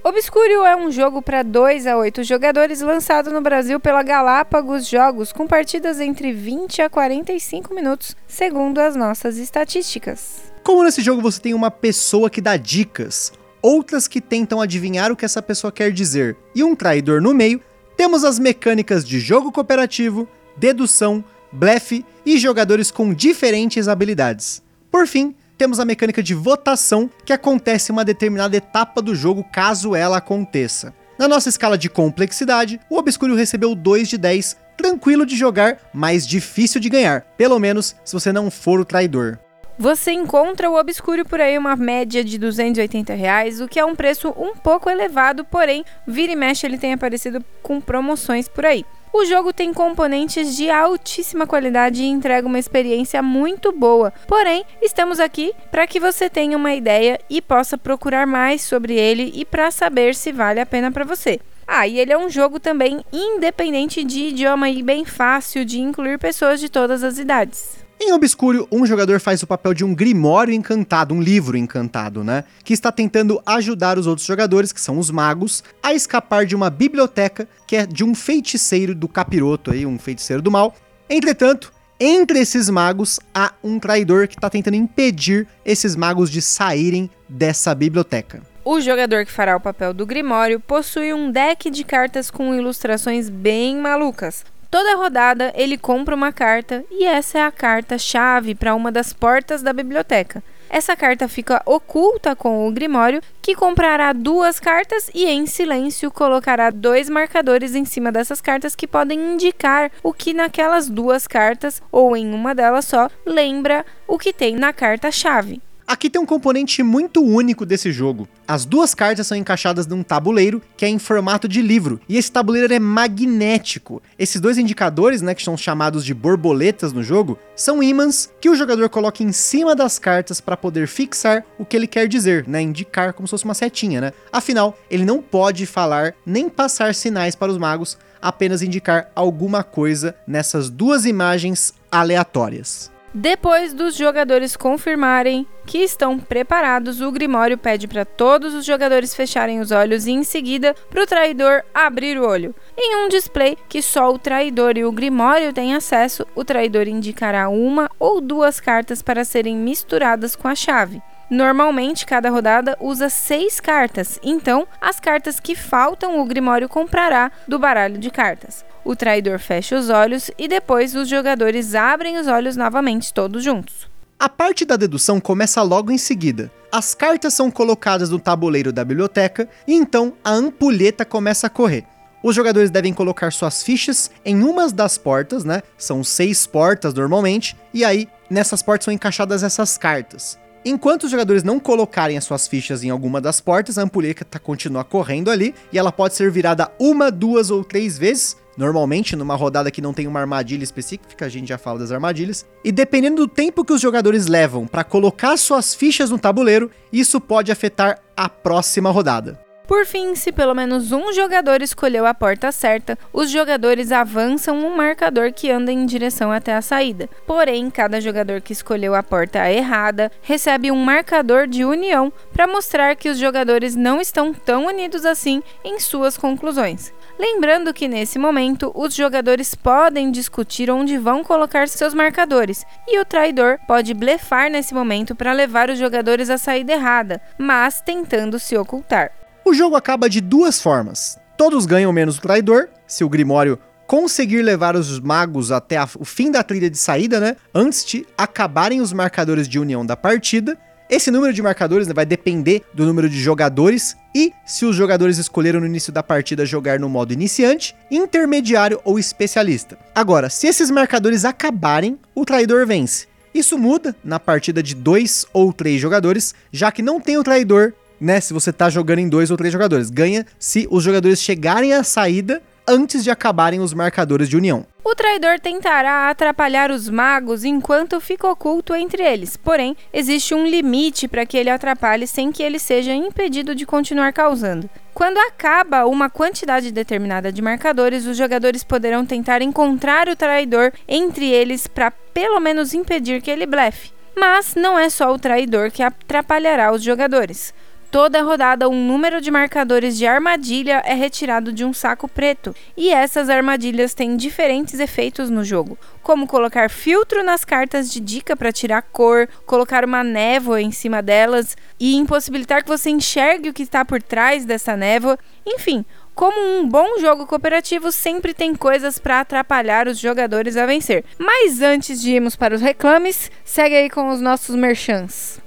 Obscuro 0.04 0.64
é 0.64 0.74
um 0.74 0.90
jogo 0.90 1.22
para 1.22 1.44
2 1.44 1.86
a 1.86 1.96
8 1.96 2.24
jogadores 2.24 2.80
lançado 2.80 3.30
no 3.30 3.40
Brasil 3.40 3.78
pela 3.78 4.02
Galápagos 4.02 4.88
Jogos, 4.88 5.32
com 5.32 5.46
partidas 5.46 6.00
entre 6.00 6.32
20 6.32 6.82
a 6.82 6.90
45 6.90 7.72
minutos, 7.72 8.16
segundo 8.26 8.80
as 8.80 8.96
nossas 8.96 9.38
estatísticas. 9.38 10.42
Como 10.64 10.82
nesse 10.82 11.02
jogo 11.02 11.22
você 11.22 11.40
tem 11.40 11.54
uma 11.54 11.70
pessoa 11.70 12.28
que 12.28 12.40
dá 12.40 12.56
dicas, 12.56 13.32
outras 13.62 14.08
que 14.08 14.20
tentam 14.20 14.60
adivinhar 14.60 15.12
o 15.12 15.16
que 15.16 15.24
essa 15.24 15.40
pessoa 15.40 15.70
quer 15.70 15.92
dizer, 15.92 16.36
e 16.52 16.64
um 16.64 16.74
traidor 16.74 17.22
no 17.22 17.32
meio, 17.32 17.60
temos 17.96 18.24
as 18.24 18.40
mecânicas 18.40 19.04
de 19.04 19.20
jogo 19.20 19.52
cooperativo, 19.52 20.28
dedução, 20.56 21.24
blefe 21.52 22.04
e 22.26 22.38
jogadores 22.38 22.90
com 22.90 23.14
diferentes 23.14 23.86
habilidades. 23.86 24.64
Por 24.90 25.06
fim, 25.06 25.32
temos 25.56 25.78
a 25.80 25.84
mecânica 25.84 26.22
de 26.22 26.34
votação, 26.34 27.10
que 27.24 27.32
acontece 27.32 27.90
em 27.90 27.94
uma 27.94 28.04
determinada 28.04 28.56
etapa 28.56 29.00
do 29.00 29.14
jogo 29.14 29.44
caso 29.44 29.94
ela 29.94 30.18
aconteça. 30.18 30.94
Na 31.18 31.28
nossa 31.28 31.48
escala 31.48 31.78
de 31.78 31.88
complexidade, 31.88 32.80
o 32.90 32.96
Obscuro 32.96 33.34
recebeu 33.34 33.74
2 33.74 34.08
de 34.08 34.18
10, 34.18 34.56
tranquilo 34.76 35.24
de 35.24 35.36
jogar, 35.36 35.78
mas 35.92 36.26
difícil 36.26 36.80
de 36.80 36.88
ganhar, 36.88 37.22
pelo 37.36 37.58
menos 37.58 37.94
se 38.04 38.12
você 38.12 38.32
não 38.32 38.50
for 38.50 38.80
o 38.80 38.84
traidor. 38.84 39.38
Você 39.78 40.12
encontra 40.12 40.70
o 40.70 40.78
Obscuro 40.78 41.24
por 41.24 41.40
aí 41.40 41.56
uma 41.56 41.76
média 41.76 42.22
de 42.22 42.38
280 42.38 43.14
reais, 43.14 43.60
o 43.60 43.68
que 43.68 43.80
é 43.80 43.84
um 43.84 43.96
preço 43.96 44.28
um 44.36 44.54
pouco 44.54 44.90
elevado, 44.90 45.44
porém, 45.44 45.84
vira 46.06 46.32
e 46.32 46.36
mexe 46.36 46.66
ele 46.66 46.78
tem 46.78 46.92
aparecido 46.92 47.44
com 47.62 47.80
promoções 47.80 48.48
por 48.48 48.66
aí. 48.66 48.84
O 49.12 49.26
jogo 49.26 49.52
tem 49.52 49.74
componentes 49.74 50.56
de 50.56 50.70
altíssima 50.70 51.46
qualidade 51.46 52.02
e 52.02 52.06
entrega 52.06 52.46
uma 52.46 52.58
experiência 52.58 53.22
muito 53.22 53.70
boa. 53.70 54.10
Porém, 54.26 54.64
estamos 54.80 55.20
aqui 55.20 55.52
para 55.70 55.86
que 55.86 56.00
você 56.00 56.30
tenha 56.30 56.56
uma 56.56 56.72
ideia 56.72 57.20
e 57.28 57.42
possa 57.42 57.76
procurar 57.76 58.26
mais 58.26 58.62
sobre 58.62 58.94
ele 58.94 59.30
e 59.34 59.44
para 59.44 59.70
saber 59.70 60.14
se 60.14 60.32
vale 60.32 60.60
a 60.60 60.66
pena 60.66 60.90
para 60.90 61.04
você. 61.04 61.38
Ah, 61.66 61.86
e 61.86 62.00
ele 62.00 62.12
é 62.12 62.18
um 62.18 62.30
jogo 62.30 62.58
também 62.58 63.04
independente 63.12 64.02
de 64.02 64.28
idioma 64.28 64.70
e 64.70 64.82
bem 64.82 65.04
fácil 65.04 65.62
de 65.64 65.78
incluir 65.78 66.18
pessoas 66.18 66.58
de 66.58 66.70
todas 66.70 67.04
as 67.04 67.18
idades. 67.18 67.81
Em 68.04 68.12
Obscuro, 68.12 68.66
um 68.72 68.84
jogador 68.84 69.20
faz 69.20 69.44
o 69.44 69.46
papel 69.46 69.72
de 69.72 69.84
um 69.84 69.94
grimório 69.94 70.52
encantado, 70.52 71.14
um 71.14 71.22
livro 71.22 71.56
encantado, 71.56 72.24
né? 72.24 72.42
Que 72.64 72.72
está 72.72 72.90
tentando 72.90 73.40
ajudar 73.46 73.96
os 73.96 74.08
outros 74.08 74.26
jogadores, 74.26 74.72
que 74.72 74.80
são 74.80 74.98
os 74.98 75.08
magos, 75.08 75.62
a 75.80 75.94
escapar 75.94 76.44
de 76.44 76.56
uma 76.56 76.68
biblioteca 76.68 77.46
que 77.64 77.76
é 77.76 77.86
de 77.86 78.02
um 78.02 78.12
feiticeiro 78.12 78.92
do 78.92 79.06
capiroto 79.06 79.70
aí, 79.70 79.86
um 79.86 80.00
feiticeiro 80.00 80.42
do 80.42 80.50
mal. 80.50 80.74
Entretanto, 81.08 81.72
entre 82.00 82.40
esses 82.40 82.68
magos 82.68 83.20
há 83.32 83.52
um 83.62 83.78
traidor 83.78 84.26
que 84.26 84.34
está 84.34 84.50
tentando 84.50 84.74
impedir 84.74 85.46
esses 85.64 85.94
magos 85.94 86.28
de 86.28 86.42
saírem 86.42 87.08
dessa 87.28 87.72
biblioteca. 87.72 88.42
O 88.64 88.80
jogador 88.80 89.24
que 89.24 89.30
fará 89.30 89.56
o 89.56 89.60
papel 89.60 89.94
do 89.94 90.04
Grimório 90.04 90.58
possui 90.58 91.14
um 91.14 91.30
deck 91.30 91.70
de 91.70 91.84
cartas 91.84 92.32
com 92.32 92.52
ilustrações 92.52 93.28
bem 93.28 93.76
malucas. 93.76 94.44
Toda 94.72 94.96
rodada 94.96 95.52
ele 95.54 95.76
compra 95.76 96.14
uma 96.14 96.32
carta 96.32 96.82
e 96.90 97.04
essa 97.04 97.36
é 97.36 97.42
a 97.42 97.52
carta-chave 97.52 98.54
para 98.54 98.74
uma 98.74 98.90
das 98.90 99.12
portas 99.12 99.60
da 99.60 99.70
biblioteca. 99.70 100.42
Essa 100.70 100.96
carta 100.96 101.28
fica 101.28 101.60
oculta 101.66 102.34
com 102.34 102.66
o 102.66 102.72
Grimório, 102.72 103.20
que 103.42 103.54
comprará 103.54 104.14
duas 104.14 104.58
cartas 104.58 105.10
e, 105.12 105.26
em 105.26 105.44
silêncio, 105.44 106.10
colocará 106.10 106.70
dois 106.70 107.10
marcadores 107.10 107.74
em 107.74 107.84
cima 107.84 108.10
dessas 108.10 108.40
cartas 108.40 108.74
que 108.74 108.86
podem 108.86 109.34
indicar 109.34 109.92
o 110.02 110.10
que 110.10 110.32
naquelas 110.32 110.88
duas 110.88 111.26
cartas, 111.26 111.82
ou 111.92 112.16
em 112.16 112.32
uma 112.32 112.54
delas 112.54 112.86
só, 112.86 113.10
lembra 113.26 113.84
o 114.08 114.18
que 114.18 114.32
tem 114.32 114.56
na 114.56 114.72
carta-chave. 114.72 115.60
Aqui 115.86 116.08
tem 116.08 116.20
um 116.20 116.26
componente 116.26 116.82
muito 116.82 117.22
único 117.22 117.66
desse 117.66 117.90
jogo. 117.92 118.28
As 118.46 118.64
duas 118.64 118.94
cartas 118.94 119.26
são 119.26 119.36
encaixadas 119.36 119.86
num 119.86 120.02
tabuleiro 120.02 120.62
que 120.76 120.84
é 120.84 120.88
em 120.88 120.98
formato 120.98 121.48
de 121.48 121.60
livro, 121.60 122.00
e 122.08 122.16
esse 122.16 122.30
tabuleiro 122.30 122.72
é 122.72 122.78
magnético. 122.78 124.02
Esses 124.18 124.40
dois 124.40 124.58
indicadores, 124.58 125.22
né, 125.22 125.34
que 125.34 125.42
são 125.42 125.56
chamados 125.56 126.04
de 126.04 126.14
borboletas 126.14 126.92
no 126.92 127.02
jogo, 127.02 127.38
são 127.56 127.82
ímãs 127.82 128.30
que 128.40 128.48
o 128.48 128.54
jogador 128.54 128.88
coloca 128.88 129.22
em 129.22 129.32
cima 129.32 129.74
das 129.74 129.98
cartas 129.98 130.40
para 130.40 130.56
poder 130.56 130.86
fixar 130.86 131.44
o 131.58 131.64
que 131.64 131.76
ele 131.76 131.86
quer 131.86 132.06
dizer, 132.08 132.46
né, 132.46 132.62
indicar 132.62 133.12
como 133.12 133.26
se 133.26 133.30
fosse 133.32 133.44
uma 133.44 133.54
setinha, 133.54 134.00
né? 134.00 134.12
Afinal, 134.32 134.78
ele 134.90 135.04
não 135.04 135.20
pode 135.20 135.66
falar 135.66 136.14
nem 136.24 136.48
passar 136.48 136.94
sinais 136.94 137.34
para 137.34 137.50
os 137.50 137.58
magos, 137.58 137.98
apenas 138.20 138.62
indicar 138.62 139.10
alguma 139.14 139.64
coisa 139.64 140.14
nessas 140.26 140.70
duas 140.70 141.04
imagens 141.04 141.74
aleatórias. 141.90 142.90
Depois 143.14 143.74
dos 143.74 143.94
jogadores 143.94 144.56
confirmarem 144.56 145.46
que 145.66 145.78
estão 145.78 146.18
preparados, 146.18 147.02
o 147.02 147.12
Grimório 147.12 147.58
pede 147.58 147.86
para 147.86 148.06
todos 148.06 148.54
os 148.54 148.64
jogadores 148.64 149.14
fecharem 149.14 149.60
os 149.60 149.70
olhos 149.70 150.06
e, 150.06 150.12
em 150.12 150.24
seguida, 150.24 150.74
para 150.88 151.02
o 151.02 151.06
traidor 151.06 151.62
abrir 151.74 152.18
o 152.18 152.26
olho. 152.26 152.54
Em 152.76 153.04
um 153.04 153.08
display 153.10 153.58
que 153.68 153.82
só 153.82 154.10
o 154.10 154.18
traidor 154.18 154.78
e 154.78 154.84
o 154.86 154.92
Grimório 154.92 155.52
têm 155.52 155.74
acesso, 155.74 156.26
o 156.34 156.42
traidor 156.42 156.88
indicará 156.88 157.50
uma 157.50 157.90
ou 157.98 158.18
duas 158.18 158.58
cartas 158.58 159.02
para 159.02 159.26
serem 159.26 159.56
misturadas 159.56 160.34
com 160.34 160.48
a 160.48 160.54
chave. 160.54 161.02
Normalmente, 161.32 162.04
cada 162.04 162.28
rodada 162.28 162.76
usa 162.78 163.08
seis 163.08 163.58
cartas, 163.58 164.18
então 164.22 164.68
as 164.78 165.00
cartas 165.00 165.40
que 165.40 165.56
faltam 165.56 166.20
o 166.20 166.26
Grimório 166.26 166.68
comprará 166.68 167.32
do 167.48 167.58
baralho 167.58 167.96
de 167.96 168.10
cartas. 168.10 168.62
O 168.84 168.94
traidor 168.94 169.38
fecha 169.38 169.74
os 169.78 169.88
olhos 169.88 170.30
e 170.36 170.46
depois 170.46 170.94
os 170.94 171.08
jogadores 171.08 171.74
abrem 171.74 172.18
os 172.18 172.26
olhos 172.26 172.54
novamente, 172.54 173.14
todos 173.14 173.42
juntos. 173.42 173.88
A 174.20 174.28
parte 174.28 174.66
da 174.66 174.76
dedução 174.76 175.18
começa 175.18 175.62
logo 175.62 175.90
em 175.90 175.96
seguida. 175.96 176.52
As 176.70 176.94
cartas 176.94 177.32
são 177.32 177.50
colocadas 177.50 178.10
no 178.10 178.18
tabuleiro 178.18 178.70
da 178.70 178.84
biblioteca 178.84 179.48
e 179.66 179.72
então 179.72 180.12
a 180.22 180.32
ampulheta 180.32 181.02
começa 181.02 181.46
a 181.46 181.50
correr. 181.50 181.86
Os 182.22 182.36
jogadores 182.36 182.70
devem 182.70 182.92
colocar 182.92 183.32
suas 183.32 183.62
fichas 183.62 184.10
em 184.22 184.44
umas 184.44 184.70
das 184.70 184.98
portas, 184.98 185.44
né? 185.44 185.62
São 185.78 186.04
seis 186.04 186.46
portas 186.46 186.92
normalmente, 186.92 187.56
e 187.72 187.86
aí 187.86 188.06
nessas 188.28 188.62
portas 188.62 188.84
são 188.84 188.92
encaixadas 188.92 189.42
essas 189.42 189.78
cartas. 189.78 190.41
Enquanto 190.64 191.04
os 191.04 191.10
jogadores 191.10 191.42
não 191.42 191.58
colocarem 191.58 192.16
as 192.16 192.24
suas 192.24 192.46
fichas 192.46 192.84
em 192.84 192.90
alguma 192.90 193.20
das 193.20 193.40
portas, 193.40 193.78
a 193.78 193.82
ampulheta 193.82 194.38
continua 194.38 194.84
correndo 194.84 195.30
ali 195.30 195.54
e 195.72 195.78
ela 195.78 195.90
pode 195.90 196.14
ser 196.14 196.30
virada 196.30 196.70
uma, 196.78 197.10
duas 197.10 197.50
ou 197.50 197.64
três 197.64 197.98
vezes, 197.98 198.36
Normalmente, 198.56 199.16
numa 199.16 199.34
rodada 199.34 199.70
que 199.70 199.80
não 199.80 199.94
tem 199.94 200.06
uma 200.06 200.20
armadilha 200.20 200.62
específica, 200.62 201.24
a 201.24 201.28
gente 201.28 201.48
já 201.48 201.56
fala 201.56 201.78
das 201.78 201.90
armadilhas. 201.90 202.44
E 202.62 202.70
dependendo 202.70 203.16
do 203.16 203.28
tempo 203.28 203.64
que 203.64 203.72
os 203.72 203.80
jogadores 203.80 204.26
levam 204.26 204.66
para 204.66 204.84
colocar 204.84 205.38
suas 205.38 205.74
fichas 205.74 206.10
no 206.10 206.18
tabuleiro, 206.18 206.70
isso 206.92 207.18
pode 207.18 207.50
afetar 207.50 207.98
a 208.14 208.28
próxima 208.28 208.90
rodada. 208.90 209.41
Por 209.66 209.86
fim, 209.86 210.14
se 210.14 210.32
pelo 210.32 210.54
menos 210.54 210.92
um 210.92 211.12
jogador 211.12 211.62
escolheu 211.62 212.04
a 212.04 212.12
porta 212.12 212.50
certa, 212.50 212.98
os 213.12 213.30
jogadores 213.30 213.92
avançam 213.92 214.58
um 214.58 214.74
marcador 214.74 215.32
que 215.32 215.50
anda 215.50 215.70
em 215.70 215.86
direção 215.86 216.32
até 216.32 216.54
a 216.54 216.60
saída. 216.60 217.08
Porém, 217.26 217.70
cada 217.70 218.00
jogador 218.00 218.40
que 218.40 218.52
escolheu 218.52 218.94
a 218.94 219.02
porta 219.02 219.50
errada 219.50 220.10
recebe 220.20 220.70
um 220.70 220.76
marcador 220.76 221.46
de 221.46 221.64
união 221.64 222.12
para 222.32 222.46
mostrar 222.46 222.96
que 222.96 223.08
os 223.08 223.18
jogadores 223.18 223.76
não 223.76 224.00
estão 224.00 224.34
tão 224.34 224.66
unidos 224.66 225.06
assim 225.06 225.42
em 225.64 225.78
suas 225.78 226.16
conclusões. 226.16 226.92
Lembrando 227.18 227.72
que 227.72 227.86
nesse 227.86 228.18
momento 228.18 228.72
os 228.74 228.94
jogadores 228.94 229.54
podem 229.54 230.10
discutir 230.10 230.70
onde 230.70 230.98
vão 230.98 231.22
colocar 231.22 231.68
seus 231.68 231.94
marcadores 231.94 232.66
e 232.88 232.98
o 232.98 233.04
traidor 233.04 233.58
pode 233.66 233.94
blefar 233.94 234.50
nesse 234.50 234.74
momento 234.74 235.14
para 235.14 235.32
levar 235.32 235.70
os 235.70 235.78
jogadores 235.78 236.30
à 236.30 236.36
saída 236.36 236.72
errada, 236.72 237.22
mas 237.38 237.80
tentando 237.80 238.38
se 238.38 238.56
ocultar. 238.56 239.21
O 239.44 239.52
jogo 239.52 239.74
acaba 239.74 240.08
de 240.08 240.20
duas 240.20 240.62
formas. 240.62 241.18
Todos 241.36 241.66
ganham 241.66 241.92
menos 241.92 242.16
o 242.16 242.20
traidor, 242.20 242.68
se 242.86 243.02
o 243.02 243.08
Grimório 243.08 243.58
conseguir 243.88 244.40
levar 244.40 244.76
os 244.76 245.00
magos 245.00 245.50
até 245.50 245.76
a, 245.76 245.88
o 245.98 246.04
fim 246.04 246.30
da 246.30 246.42
trilha 246.42 246.70
de 246.70 246.78
saída, 246.78 247.18
né? 247.18 247.36
Antes 247.52 247.84
de 247.84 248.06
acabarem 248.16 248.80
os 248.80 248.92
marcadores 248.92 249.48
de 249.48 249.58
união 249.58 249.84
da 249.84 249.96
partida. 249.96 250.56
Esse 250.88 251.10
número 251.10 251.32
de 251.32 251.42
marcadores 251.42 251.88
né, 251.88 251.94
vai 251.94 252.06
depender 252.06 252.62
do 252.72 252.86
número 252.86 253.08
de 253.08 253.20
jogadores 253.20 253.96
e 254.14 254.32
se 254.46 254.64
os 254.64 254.76
jogadores 254.76 255.18
escolheram 255.18 255.58
no 255.58 255.66
início 255.66 255.92
da 255.92 256.02
partida 256.02 256.46
jogar 256.46 256.78
no 256.78 256.88
modo 256.88 257.12
iniciante, 257.12 257.74
intermediário 257.90 258.80
ou 258.84 258.98
especialista. 258.98 259.76
Agora, 259.94 260.30
se 260.30 260.46
esses 260.46 260.70
marcadores 260.70 261.24
acabarem, 261.24 261.98
o 262.14 262.24
traidor 262.24 262.66
vence. 262.66 263.06
Isso 263.34 263.58
muda 263.58 263.96
na 264.04 264.20
partida 264.20 264.62
de 264.62 264.74
dois 264.74 265.26
ou 265.32 265.52
três 265.52 265.80
jogadores, 265.80 266.34
já 266.52 266.70
que 266.70 266.82
não 266.82 267.00
tem 267.00 267.16
o 267.16 267.24
traidor 267.24 267.72
né, 268.02 268.20
se 268.20 268.34
você 268.34 268.52
tá 268.52 268.68
jogando 268.68 268.98
em 268.98 269.08
dois 269.08 269.30
ou 269.30 269.36
três 269.36 269.52
jogadores. 269.52 269.88
Ganha 269.88 270.26
se 270.38 270.66
os 270.70 270.82
jogadores 270.82 271.22
chegarem 271.22 271.72
à 271.72 271.84
saída 271.84 272.42
antes 272.66 273.02
de 273.02 273.10
acabarem 273.10 273.60
os 273.60 273.72
marcadores 273.72 274.28
de 274.28 274.36
união. 274.36 274.66
O 274.84 274.94
traidor 274.94 275.40
tentará 275.40 276.10
atrapalhar 276.10 276.70
os 276.70 276.88
magos 276.88 277.44
enquanto 277.44 278.00
fica 278.00 278.28
oculto 278.28 278.74
entre 278.74 279.02
eles, 279.02 279.36
porém, 279.36 279.76
existe 279.92 280.34
um 280.34 280.46
limite 280.46 281.08
para 281.08 281.24
que 281.24 281.36
ele 281.36 281.50
atrapalhe 281.50 282.06
sem 282.06 282.30
que 282.30 282.42
ele 282.42 282.58
seja 282.58 282.92
impedido 282.92 283.54
de 283.54 283.64
continuar 283.64 284.12
causando. 284.12 284.68
Quando 284.92 285.18
acaba 285.18 285.86
uma 285.86 286.10
quantidade 286.10 286.70
determinada 286.70 287.32
de 287.32 287.40
marcadores, 287.40 288.06
os 288.06 288.16
jogadores 288.16 288.62
poderão 288.62 289.06
tentar 289.06 289.40
encontrar 289.40 290.08
o 290.08 290.16
traidor 290.16 290.72
entre 290.86 291.30
eles 291.30 291.66
para 291.66 291.90
pelo 291.90 292.38
menos 292.38 292.74
impedir 292.74 293.22
que 293.22 293.30
ele 293.30 293.46
blefe. 293.46 293.90
Mas 294.14 294.54
não 294.54 294.78
é 294.78 294.90
só 294.90 295.12
o 295.12 295.18
traidor 295.18 295.70
que 295.70 295.82
atrapalhará 295.82 296.70
os 296.70 296.82
jogadores. 296.82 297.54
Toda 297.92 298.22
rodada, 298.22 298.70
um 298.70 298.86
número 298.86 299.20
de 299.20 299.30
marcadores 299.30 299.98
de 299.98 300.06
armadilha 300.06 300.82
é 300.86 300.94
retirado 300.94 301.52
de 301.52 301.62
um 301.62 301.74
saco 301.74 302.08
preto, 302.08 302.56
e 302.74 302.88
essas 302.88 303.28
armadilhas 303.28 303.92
têm 303.92 304.16
diferentes 304.16 304.80
efeitos 304.80 305.28
no 305.28 305.44
jogo, 305.44 305.76
como 306.02 306.26
colocar 306.26 306.70
filtro 306.70 307.22
nas 307.22 307.44
cartas 307.44 307.92
de 307.92 308.00
dica 308.00 308.34
para 308.34 308.50
tirar 308.50 308.80
cor, 308.80 309.28
colocar 309.44 309.84
uma 309.84 310.02
névoa 310.02 310.62
em 310.62 310.72
cima 310.72 311.02
delas 311.02 311.54
e 311.78 311.94
impossibilitar 311.96 312.62
que 312.62 312.70
você 312.70 312.88
enxergue 312.88 313.50
o 313.50 313.52
que 313.52 313.62
está 313.62 313.84
por 313.84 314.02
trás 314.02 314.46
dessa 314.46 314.74
névoa. 314.74 315.18
Enfim, 315.44 315.84
como 316.14 316.40
um 316.40 316.66
bom 316.66 316.98
jogo 316.98 317.26
cooperativo, 317.26 317.92
sempre 317.92 318.32
tem 318.32 318.54
coisas 318.54 318.98
para 318.98 319.20
atrapalhar 319.20 319.86
os 319.86 319.98
jogadores 319.98 320.56
a 320.56 320.64
vencer. 320.64 321.04
Mas 321.18 321.60
antes 321.60 322.00
de 322.00 322.12
irmos 322.12 322.36
para 322.36 322.54
os 322.54 322.62
reclames, 322.62 323.30
segue 323.44 323.76
aí 323.76 323.90
com 323.90 324.08
os 324.08 324.22
nossos 324.22 324.56
merchants. 324.56 325.41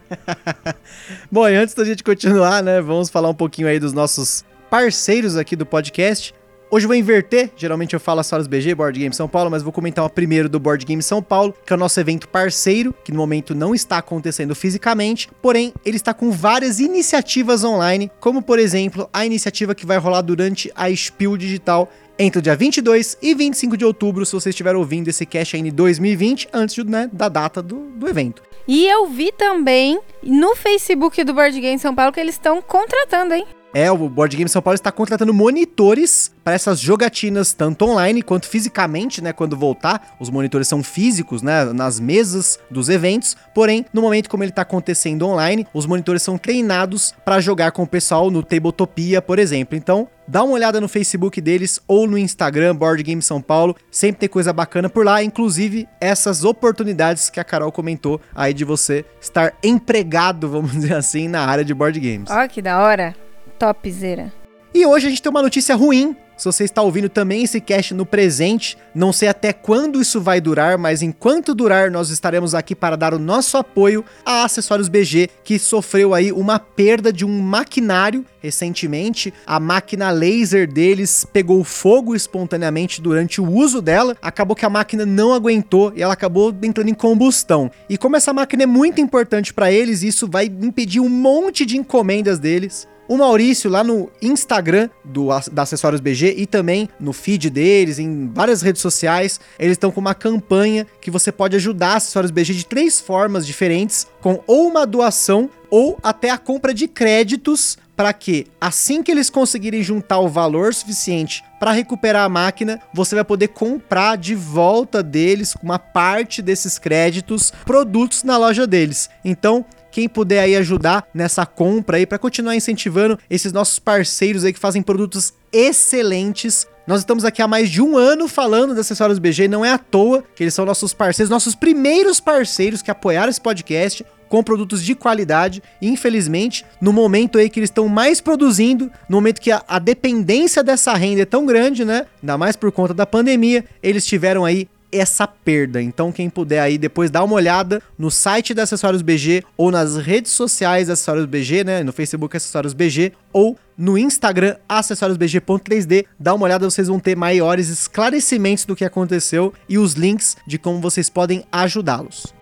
Bom, 1.30 1.48
e 1.48 1.54
antes 1.54 1.74
da 1.74 1.84
gente 1.84 2.02
continuar, 2.02 2.62
né, 2.62 2.80
vamos 2.80 3.10
falar 3.10 3.28
um 3.28 3.34
pouquinho 3.34 3.68
aí 3.68 3.78
dos 3.78 3.92
nossos 3.92 4.44
parceiros 4.70 5.36
aqui 5.36 5.54
do 5.54 5.66
podcast. 5.66 6.34
Hoje 6.74 6.86
eu 6.86 6.88
vou 6.88 6.96
inverter, 6.96 7.50
geralmente 7.54 7.92
eu 7.92 8.00
falo 8.00 8.20
as 8.20 8.26
salas 8.26 8.46
BG, 8.46 8.74
Board 8.74 8.98
Game 8.98 9.14
São 9.14 9.28
Paulo, 9.28 9.50
mas 9.50 9.62
vou 9.62 9.70
comentar 9.70 10.08
primeiro 10.08 10.48
do 10.48 10.58
Board 10.58 10.86
Game 10.86 11.02
São 11.02 11.22
Paulo, 11.22 11.54
que 11.66 11.70
é 11.70 11.76
o 11.76 11.78
nosso 11.78 12.00
evento 12.00 12.26
parceiro, 12.26 12.94
que 13.04 13.12
no 13.12 13.18
momento 13.18 13.54
não 13.54 13.74
está 13.74 13.98
acontecendo 13.98 14.54
fisicamente, 14.54 15.28
porém 15.42 15.74
ele 15.84 15.98
está 15.98 16.14
com 16.14 16.30
várias 16.30 16.80
iniciativas 16.80 17.62
online, 17.62 18.10
como 18.18 18.40
por 18.40 18.58
exemplo 18.58 19.06
a 19.12 19.26
iniciativa 19.26 19.74
que 19.74 19.84
vai 19.84 19.98
rolar 19.98 20.22
durante 20.22 20.72
a 20.74 20.88
Spiel 20.96 21.36
Digital 21.36 21.90
entre 22.18 22.38
o 22.38 22.42
dia 22.42 22.56
22 22.56 23.18
e 23.20 23.34
25 23.34 23.76
de 23.76 23.84
outubro, 23.84 24.24
se 24.24 24.32
você 24.32 24.48
estiver 24.48 24.74
ouvindo 24.74 25.08
esse 25.08 25.26
cast 25.26 25.54
aí 25.54 25.60
em 25.60 25.70
2020, 25.70 26.48
antes 26.54 26.82
né, 26.86 27.10
da 27.12 27.28
data 27.28 27.60
do, 27.60 27.90
do 27.96 28.08
evento. 28.08 28.42
E 28.66 28.86
eu 28.86 29.06
vi 29.06 29.32
também 29.32 30.00
no 30.22 30.54
Facebook 30.54 31.22
do 31.24 31.34
Board 31.34 31.60
Game 31.60 31.78
São 31.78 31.94
Paulo 31.94 32.12
que 32.12 32.20
eles 32.20 32.34
estão 32.34 32.62
contratando, 32.62 33.34
hein? 33.34 33.46
É, 33.74 33.90
o 33.90 34.08
Board 34.08 34.36
Game 34.36 34.48
São 34.48 34.60
Paulo 34.60 34.74
está 34.74 34.92
contratando 34.92 35.32
monitores 35.32 36.30
para 36.44 36.54
essas 36.54 36.78
jogatinas, 36.78 37.54
tanto 37.54 37.86
online 37.86 38.22
quanto 38.22 38.46
fisicamente, 38.46 39.22
né? 39.22 39.32
Quando 39.32 39.56
voltar, 39.56 40.14
os 40.20 40.28
monitores 40.28 40.68
são 40.68 40.82
físicos, 40.82 41.40
né? 41.40 41.64
Nas 41.72 41.98
mesas 41.98 42.58
dos 42.70 42.88
eventos. 42.88 43.36
Porém, 43.54 43.86
no 43.92 44.02
momento 44.02 44.28
como 44.28 44.42
ele 44.42 44.50
está 44.50 44.62
acontecendo 44.62 45.26
online, 45.26 45.66
os 45.72 45.86
monitores 45.86 46.22
são 46.22 46.36
treinados 46.36 47.14
para 47.24 47.40
jogar 47.40 47.72
com 47.72 47.84
o 47.84 47.86
pessoal 47.86 48.30
no 48.30 48.42
Tabletopia, 48.42 49.22
por 49.22 49.38
exemplo. 49.38 49.76
Então, 49.76 50.08
Dá 50.26 50.44
uma 50.44 50.54
olhada 50.54 50.80
no 50.80 50.88
Facebook 50.88 51.40
deles 51.40 51.80
ou 51.86 52.06
no 52.06 52.16
Instagram, 52.16 52.76
Board 52.76 53.02
Game 53.02 53.20
São 53.20 53.42
Paulo. 53.42 53.76
Sempre 53.90 54.20
tem 54.20 54.28
coisa 54.28 54.52
bacana 54.52 54.88
por 54.88 55.04
lá, 55.04 55.22
inclusive 55.22 55.88
essas 56.00 56.44
oportunidades 56.44 57.28
que 57.28 57.40
a 57.40 57.44
Carol 57.44 57.72
comentou 57.72 58.20
aí 58.34 58.54
de 58.54 58.64
você 58.64 59.04
estar 59.20 59.52
empregado, 59.62 60.48
vamos 60.48 60.72
dizer 60.72 60.94
assim, 60.94 61.26
na 61.26 61.44
área 61.44 61.64
de 61.64 61.74
board 61.74 61.98
games. 61.98 62.30
Ó, 62.30 62.46
que 62.46 62.62
da 62.62 62.80
hora. 62.80 63.14
Topzera. 63.62 64.32
E 64.74 64.84
hoje 64.84 65.06
a 65.06 65.10
gente 65.10 65.22
tem 65.22 65.30
uma 65.30 65.40
notícia 65.40 65.76
ruim. 65.76 66.16
Se 66.36 66.46
você 66.46 66.64
está 66.64 66.82
ouvindo 66.82 67.08
também 67.08 67.44
esse 67.44 67.60
cast 67.60 67.94
no 67.94 68.04
presente, 68.04 68.76
não 68.92 69.12
sei 69.12 69.28
até 69.28 69.52
quando 69.52 70.02
isso 70.02 70.20
vai 70.20 70.40
durar, 70.40 70.76
mas 70.76 71.00
enquanto 71.00 71.54
durar, 71.54 71.88
nós 71.88 72.10
estaremos 72.10 72.56
aqui 72.56 72.74
para 72.74 72.96
dar 72.96 73.14
o 73.14 73.20
nosso 73.20 73.56
apoio 73.56 74.04
a 74.26 74.42
Acessórios 74.42 74.88
BG, 74.88 75.28
que 75.44 75.60
sofreu 75.60 76.12
aí 76.12 76.32
uma 76.32 76.58
perda 76.58 77.12
de 77.12 77.24
um 77.24 77.40
maquinário 77.40 78.26
recentemente. 78.40 79.32
A 79.46 79.60
máquina 79.60 80.10
laser 80.10 80.66
deles 80.66 81.24
pegou 81.32 81.62
fogo 81.62 82.16
espontaneamente 82.16 83.00
durante 83.00 83.40
o 83.40 83.48
uso 83.48 83.80
dela, 83.80 84.16
acabou 84.20 84.56
que 84.56 84.66
a 84.66 84.70
máquina 84.70 85.06
não 85.06 85.32
aguentou 85.32 85.92
e 85.94 86.02
ela 86.02 86.14
acabou 86.14 86.52
entrando 86.64 86.88
em 86.88 86.94
combustão. 86.94 87.70
E 87.88 87.96
como 87.96 88.16
essa 88.16 88.32
máquina 88.32 88.64
é 88.64 88.66
muito 88.66 89.00
importante 89.00 89.54
para 89.54 89.70
eles, 89.70 90.02
isso 90.02 90.26
vai 90.28 90.46
impedir 90.46 90.98
um 90.98 91.08
monte 91.08 91.64
de 91.64 91.76
encomendas 91.76 92.40
deles. 92.40 92.90
O 93.12 93.18
Maurício, 93.18 93.68
lá 93.68 93.84
no 93.84 94.10
Instagram 94.22 94.88
do, 95.04 95.28
da 95.52 95.64
Acessórios 95.64 96.00
BG 96.00 96.34
e 96.34 96.46
também 96.46 96.88
no 96.98 97.12
feed 97.12 97.50
deles, 97.50 97.98
em 97.98 98.26
várias 98.32 98.62
redes 98.62 98.80
sociais, 98.80 99.38
eles 99.58 99.72
estão 99.72 99.90
com 99.90 100.00
uma 100.00 100.14
campanha 100.14 100.86
que 100.98 101.10
você 101.10 101.30
pode 101.30 101.54
ajudar 101.56 101.88
a 101.88 101.96
Acessórios 101.96 102.30
BG 102.30 102.54
de 102.54 102.64
três 102.64 103.02
formas 103.02 103.46
diferentes, 103.46 104.06
com 104.22 104.42
ou 104.46 104.66
uma 104.66 104.86
doação 104.86 105.50
ou 105.68 105.98
até 106.02 106.30
a 106.30 106.38
compra 106.38 106.72
de 106.72 106.88
créditos 106.88 107.76
para 107.94 108.14
que 108.14 108.46
assim 108.58 109.02
que 109.02 109.10
eles 109.10 109.28
conseguirem 109.28 109.82
juntar 109.82 110.18
o 110.18 110.28
valor 110.28 110.72
suficiente 110.72 111.44
para 111.60 111.70
recuperar 111.70 112.24
a 112.24 112.30
máquina, 112.30 112.80
você 112.94 113.14
vai 113.14 113.24
poder 113.24 113.48
comprar 113.48 114.16
de 114.16 114.34
volta 114.34 115.02
deles 115.02 115.54
uma 115.62 115.78
parte 115.78 116.40
desses 116.40 116.78
créditos 116.78 117.52
produtos 117.66 118.22
na 118.22 118.38
loja 118.38 118.66
deles. 118.66 119.10
Então, 119.22 119.64
quem 119.92 120.08
puder 120.08 120.40
aí 120.40 120.56
ajudar 120.56 121.06
nessa 121.14 121.46
compra 121.46 121.98
aí 121.98 122.06
para 122.06 122.18
continuar 122.18 122.56
incentivando 122.56 123.18
esses 123.30 123.52
nossos 123.52 123.78
parceiros 123.78 124.44
aí 124.44 124.52
que 124.52 124.58
fazem 124.58 124.82
produtos 124.82 125.34
excelentes. 125.52 126.66
Nós 126.86 127.00
estamos 127.00 127.24
aqui 127.24 127.40
há 127.40 127.46
mais 127.46 127.70
de 127.70 127.80
um 127.80 127.96
ano 127.96 128.26
falando 128.26 128.74
de 128.74 128.80
acessórios 128.80 129.20
BG, 129.20 129.46
não 129.46 129.64
é 129.64 129.70
à 129.70 129.78
toa 129.78 130.24
que 130.34 130.42
eles 130.42 130.54
são 130.54 130.64
nossos 130.64 130.92
parceiros, 130.92 131.30
nossos 131.30 131.54
primeiros 131.54 132.18
parceiros 132.18 132.82
que 132.82 132.90
apoiaram 132.90 133.30
esse 133.30 133.40
podcast 133.40 134.04
com 134.32 134.42
produtos 134.42 134.82
de 134.82 134.94
qualidade. 134.94 135.62
infelizmente, 135.82 136.64
no 136.80 136.90
momento 136.90 137.36
aí 137.36 137.50
que 137.50 137.60
eles 137.60 137.68
estão 137.68 137.86
mais 137.86 138.18
produzindo, 138.18 138.90
no 139.06 139.18
momento 139.18 139.38
que 139.38 139.52
a, 139.52 139.62
a, 139.68 139.78
dependência 139.78 140.64
dessa 140.64 140.94
renda 140.94 141.20
é 141.20 141.26
tão 141.26 141.44
grande, 141.44 141.84
né? 141.84 142.06
Ainda 142.22 142.38
mais 142.38 142.56
por 142.56 142.72
conta 142.72 142.94
da 142.94 143.04
pandemia, 143.04 143.62
eles 143.82 144.06
tiveram 144.06 144.42
aí 144.42 144.66
essa 144.92 145.26
perda. 145.26 145.80
Então, 145.80 146.12
quem 146.12 146.28
puder 146.28 146.60
aí 146.60 146.76
depois 146.76 147.10
dar 147.10 147.24
uma 147.24 147.34
olhada 147.34 147.82
no 147.98 148.10
site 148.10 148.52
da 148.52 148.64
Acessórios 148.64 149.02
BG 149.02 149.42
ou 149.56 149.70
nas 149.70 149.96
redes 149.96 150.32
sociais 150.32 150.86
da 150.88 150.92
Acessórios 150.92 151.26
BG, 151.26 151.64
né? 151.64 151.82
No 151.82 151.92
Facebook 151.92 152.36
Acessórios 152.36 152.74
BG 152.74 153.12
ou 153.32 153.58
no 153.76 153.96
Instagram 153.96 154.56
acessoriosbg.3D. 154.68 156.06
Dá 156.18 156.34
uma 156.34 156.44
olhada, 156.44 156.68
vocês 156.68 156.88
vão 156.88 157.00
ter 157.00 157.16
maiores 157.16 157.68
esclarecimentos 157.68 158.64
do 158.64 158.76
que 158.76 158.84
aconteceu 158.84 159.52
e 159.68 159.78
os 159.78 159.94
links 159.94 160.36
de 160.46 160.58
como 160.58 160.80
vocês 160.80 161.08
podem 161.08 161.44
ajudá-los. 161.50 162.32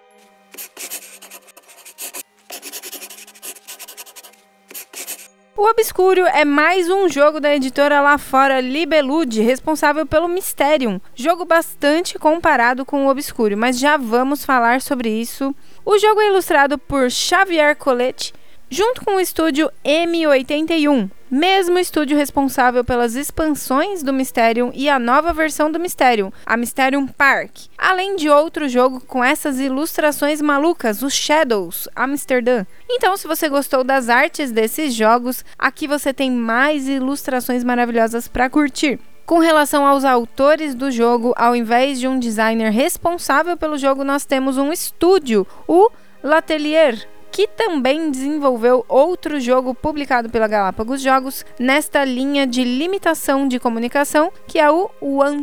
O 5.61 5.69
Obscuro 5.69 6.25
é 6.25 6.43
mais 6.43 6.89
um 6.89 7.07
jogo 7.07 7.39
da 7.39 7.55
editora 7.55 8.01
lá 8.01 8.17
fora 8.17 8.63
Libelude, 8.63 9.43
responsável 9.43 10.07
pelo 10.07 10.27
Mysterium. 10.27 10.99
Jogo 11.15 11.45
bastante 11.45 12.19
comparado 12.19 12.83
com 12.87 13.05
o 13.05 13.11
Obscuro, 13.11 13.59
mas 13.59 13.79
já 13.79 13.99
vamos 13.99 14.43
falar 14.43 14.81
sobre 14.81 15.11
isso. 15.11 15.55
O 15.85 15.99
jogo 15.99 16.19
é 16.19 16.29
ilustrado 16.29 16.79
por 16.79 17.11
Xavier 17.11 17.77
Colette 17.77 18.33
junto 18.71 19.05
com 19.05 19.17
o 19.17 19.21
estúdio 19.21 19.69
M81, 19.85 21.11
mesmo 21.29 21.77
estúdio 21.77 22.17
responsável 22.17 22.85
pelas 22.85 23.17
expansões 23.17 24.01
do 24.01 24.13
Mysterium 24.13 24.71
e 24.73 24.89
a 24.89 24.97
nova 24.97 25.33
versão 25.33 25.73
do 25.73 25.81
Mysterium, 25.81 26.33
a 26.47 26.57
Mysterium 26.57 27.07
Park, 27.07 27.51
além 27.77 28.15
de 28.15 28.31
outro 28.31 28.69
jogo 28.69 29.01
com 29.01 29.25
essas 29.25 29.59
ilustrações 29.59 30.41
malucas, 30.41 31.03
os 31.03 31.13
Shadows, 31.13 31.89
Amsterdã. 31.97 32.65
Então, 32.89 33.17
se 33.17 33.27
você 33.27 33.49
gostou 33.49 33.83
das 33.83 34.09
artes 34.09 34.53
desses 34.53 34.95
jogos, 34.95 35.45
aqui 35.59 35.89
você 35.89 36.15
tem 36.15 36.31
mais 36.31 36.89
ilustrações 36.89 37.65
maravilhosas 37.65 38.29
para 38.29 38.49
curtir. 38.49 39.01
Com 39.27 39.39
relação 39.39 39.87
aos 39.87 40.05
autores 40.05 40.75
do 40.75 40.91
jogo, 40.91 41.33
ao 41.37 41.55
invés 41.55 41.99
de 41.99 42.07
um 42.07 42.19
designer 42.19 42.71
responsável 42.71 43.57
pelo 43.57 43.79
jogo, 43.79 44.05
nós 44.05 44.25
temos 44.25 44.59
um 44.59 44.73
estúdio, 44.73 45.47
o 45.69 45.89
L'Atelier, 46.23 47.07
que 47.41 47.47
também 47.47 48.11
desenvolveu 48.11 48.85
outro 48.87 49.41
jogo 49.41 49.75
publicado 49.75 50.29
pela 50.29 50.47
Galápagos 50.47 51.01
Jogos 51.01 51.43
nesta 51.59 52.05
linha 52.05 52.47
de 52.47 52.63
limitação 52.63 53.49
de 53.49 53.59
comunicação, 53.59 54.31
que 54.47 54.59
é 54.59 54.71
o 54.71 54.91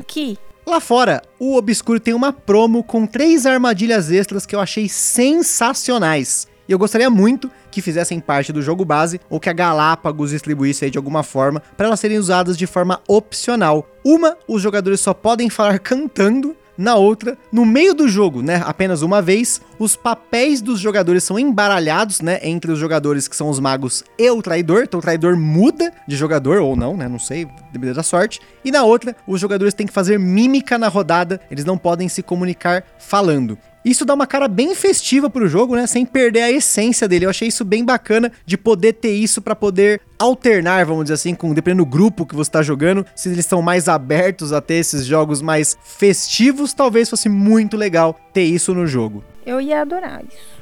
Key. 0.05 0.37
Lá 0.63 0.79
fora, 0.79 1.23
o 1.39 1.55
Obscuro 1.55 1.99
tem 1.99 2.13
uma 2.13 2.31
promo 2.31 2.83
com 2.83 3.07
três 3.07 3.47
armadilhas 3.47 4.11
extras 4.11 4.45
que 4.45 4.55
eu 4.55 4.59
achei 4.59 4.87
sensacionais. 4.87 6.47
E 6.69 6.71
eu 6.71 6.77
gostaria 6.77 7.09
muito 7.09 7.49
que 7.71 7.81
fizessem 7.81 8.19
parte 8.19 8.53
do 8.53 8.61
jogo 8.61 8.85
base 8.85 9.19
ou 9.27 9.39
que 9.39 9.49
a 9.49 9.53
Galápagos 9.53 10.29
distribuísse 10.29 10.85
aí 10.85 10.91
de 10.91 10.99
alguma 10.99 11.23
forma 11.23 11.63
para 11.75 11.87
elas 11.87 11.99
serem 11.99 12.19
usadas 12.19 12.55
de 12.55 12.67
forma 12.67 13.01
opcional. 13.07 13.89
Uma, 14.05 14.37
os 14.47 14.61
jogadores 14.61 14.99
só 14.99 15.15
podem 15.15 15.49
falar 15.49 15.79
cantando 15.81 16.55
na 16.77 16.95
outra, 16.95 17.37
no 17.51 17.65
meio 17.65 17.93
do 17.93 18.07
jogo, 18.07 18.41
né, 18.41 18.61
apenas 18.65 19.01
uma 19.01 19.21
vez, 19.21 19.59
os 19.79 19.95
papéis 19.95 20.61
dos 20.61 20.79
jogadores 20.79 21.23
são 21.23 21.39
embaralhados, 21.39 22.21
né, 22.21 22.39
entre 22.43 22.71
os 22.71 22.79
jogadores 22.79 23.27
que 23.27 23.35
são 23.35 23.49
os 23.49 23.59
magos 23.59 24.03
e 24.17 24.29
o 24.29 24.41
traidor. 24.41 24.83
Então 24.83 24.99
o 24.99 25.03
traidor 25.03 25.35
muda 25.35 25.91
de 26.07 26.15
jogador 26.15 26.59
ou 26.61 26.75
não, 26.75 26.95
né, 26.95 27.07
não 27.07 27.19
sei, 27.19 27.45
dependendo 27.71 27.95
da 27.95 28.03
sorte. 28.03 28.39
E 28.63 28.71
na 28.71 28.83
outra, 28.83 29.15
os 29.25 29.39
jogadores 29.39 29.73
têm 29.73 29.87
que 29.87 29.93
fazer 29.93 30.19
mímica 30.19 30.77
na 30.77 30.87
rodada, 30.87 31.41
eles 31.49 31.65
não 31.65 31.77
podem 31.77 32.07
se 32.07 32.21
comunicar 32.21 32.83
falando. 32.99 33.57
Isso 33.87 34.03
dá 34.03 34.13
uma 34.13 34.27
cara 34.27 34.49
bem 34.49 34.75
festiva 34.75 35.29
pro 35.29 35.47
jogo, 35.47 35.73
né? 35.73 35.87
Sem 35.87 36.05
perder 36.05 36.41
a 36.41 36.51
essência 36.51 37.07
dele. 37.07 37.25
Eu 37.25 37.29
achei 37.29 37.47
isso 37.47 37.63
bem 37.63 37.85
bacana 37.85 38.29
de 38.45 38.57
poder 38.57 38.91
ter 38.91 39.13
isso 39.13 39.41
para 39.41 39.55
poder 39.55 40.01
alternar, 40.19 40.85
vamos 40.85 41.05
dizer 41.05 41.13
assim, 41.13 41.33
com 41.33 41.53
dependendo 41.53 41.85
do 41.85 41.89
grupo 41.89 42.25
que 42.25 42.35
você 42.35 42.51
tá 42.51 42.61
jogando, 42.61 43.05
se 43.15 43.29
eles 43.29 43.39
estão 43.39 43.61
mais 43.61 43.87
abertos 43.87 44.51
a 44.51 44.59
ter 44.59 44.73
esses 44.75 45.05
jogos 45.05 45.41
mais 45.41 45.77
festivos, 45.81 46.73
talvez 46.73 47.09
fosse 47.09 47.29
muito 47.29 47.77
legal 47.77 48.19
ter 48.33 48.43
isso 48.43 48.73
no 48.73 48.85
jogo. 48.85 49.23
Eu 49.47 49.61
ia 49.61 49.79
adorar 49.79 50.21
isso. 50.25 50.57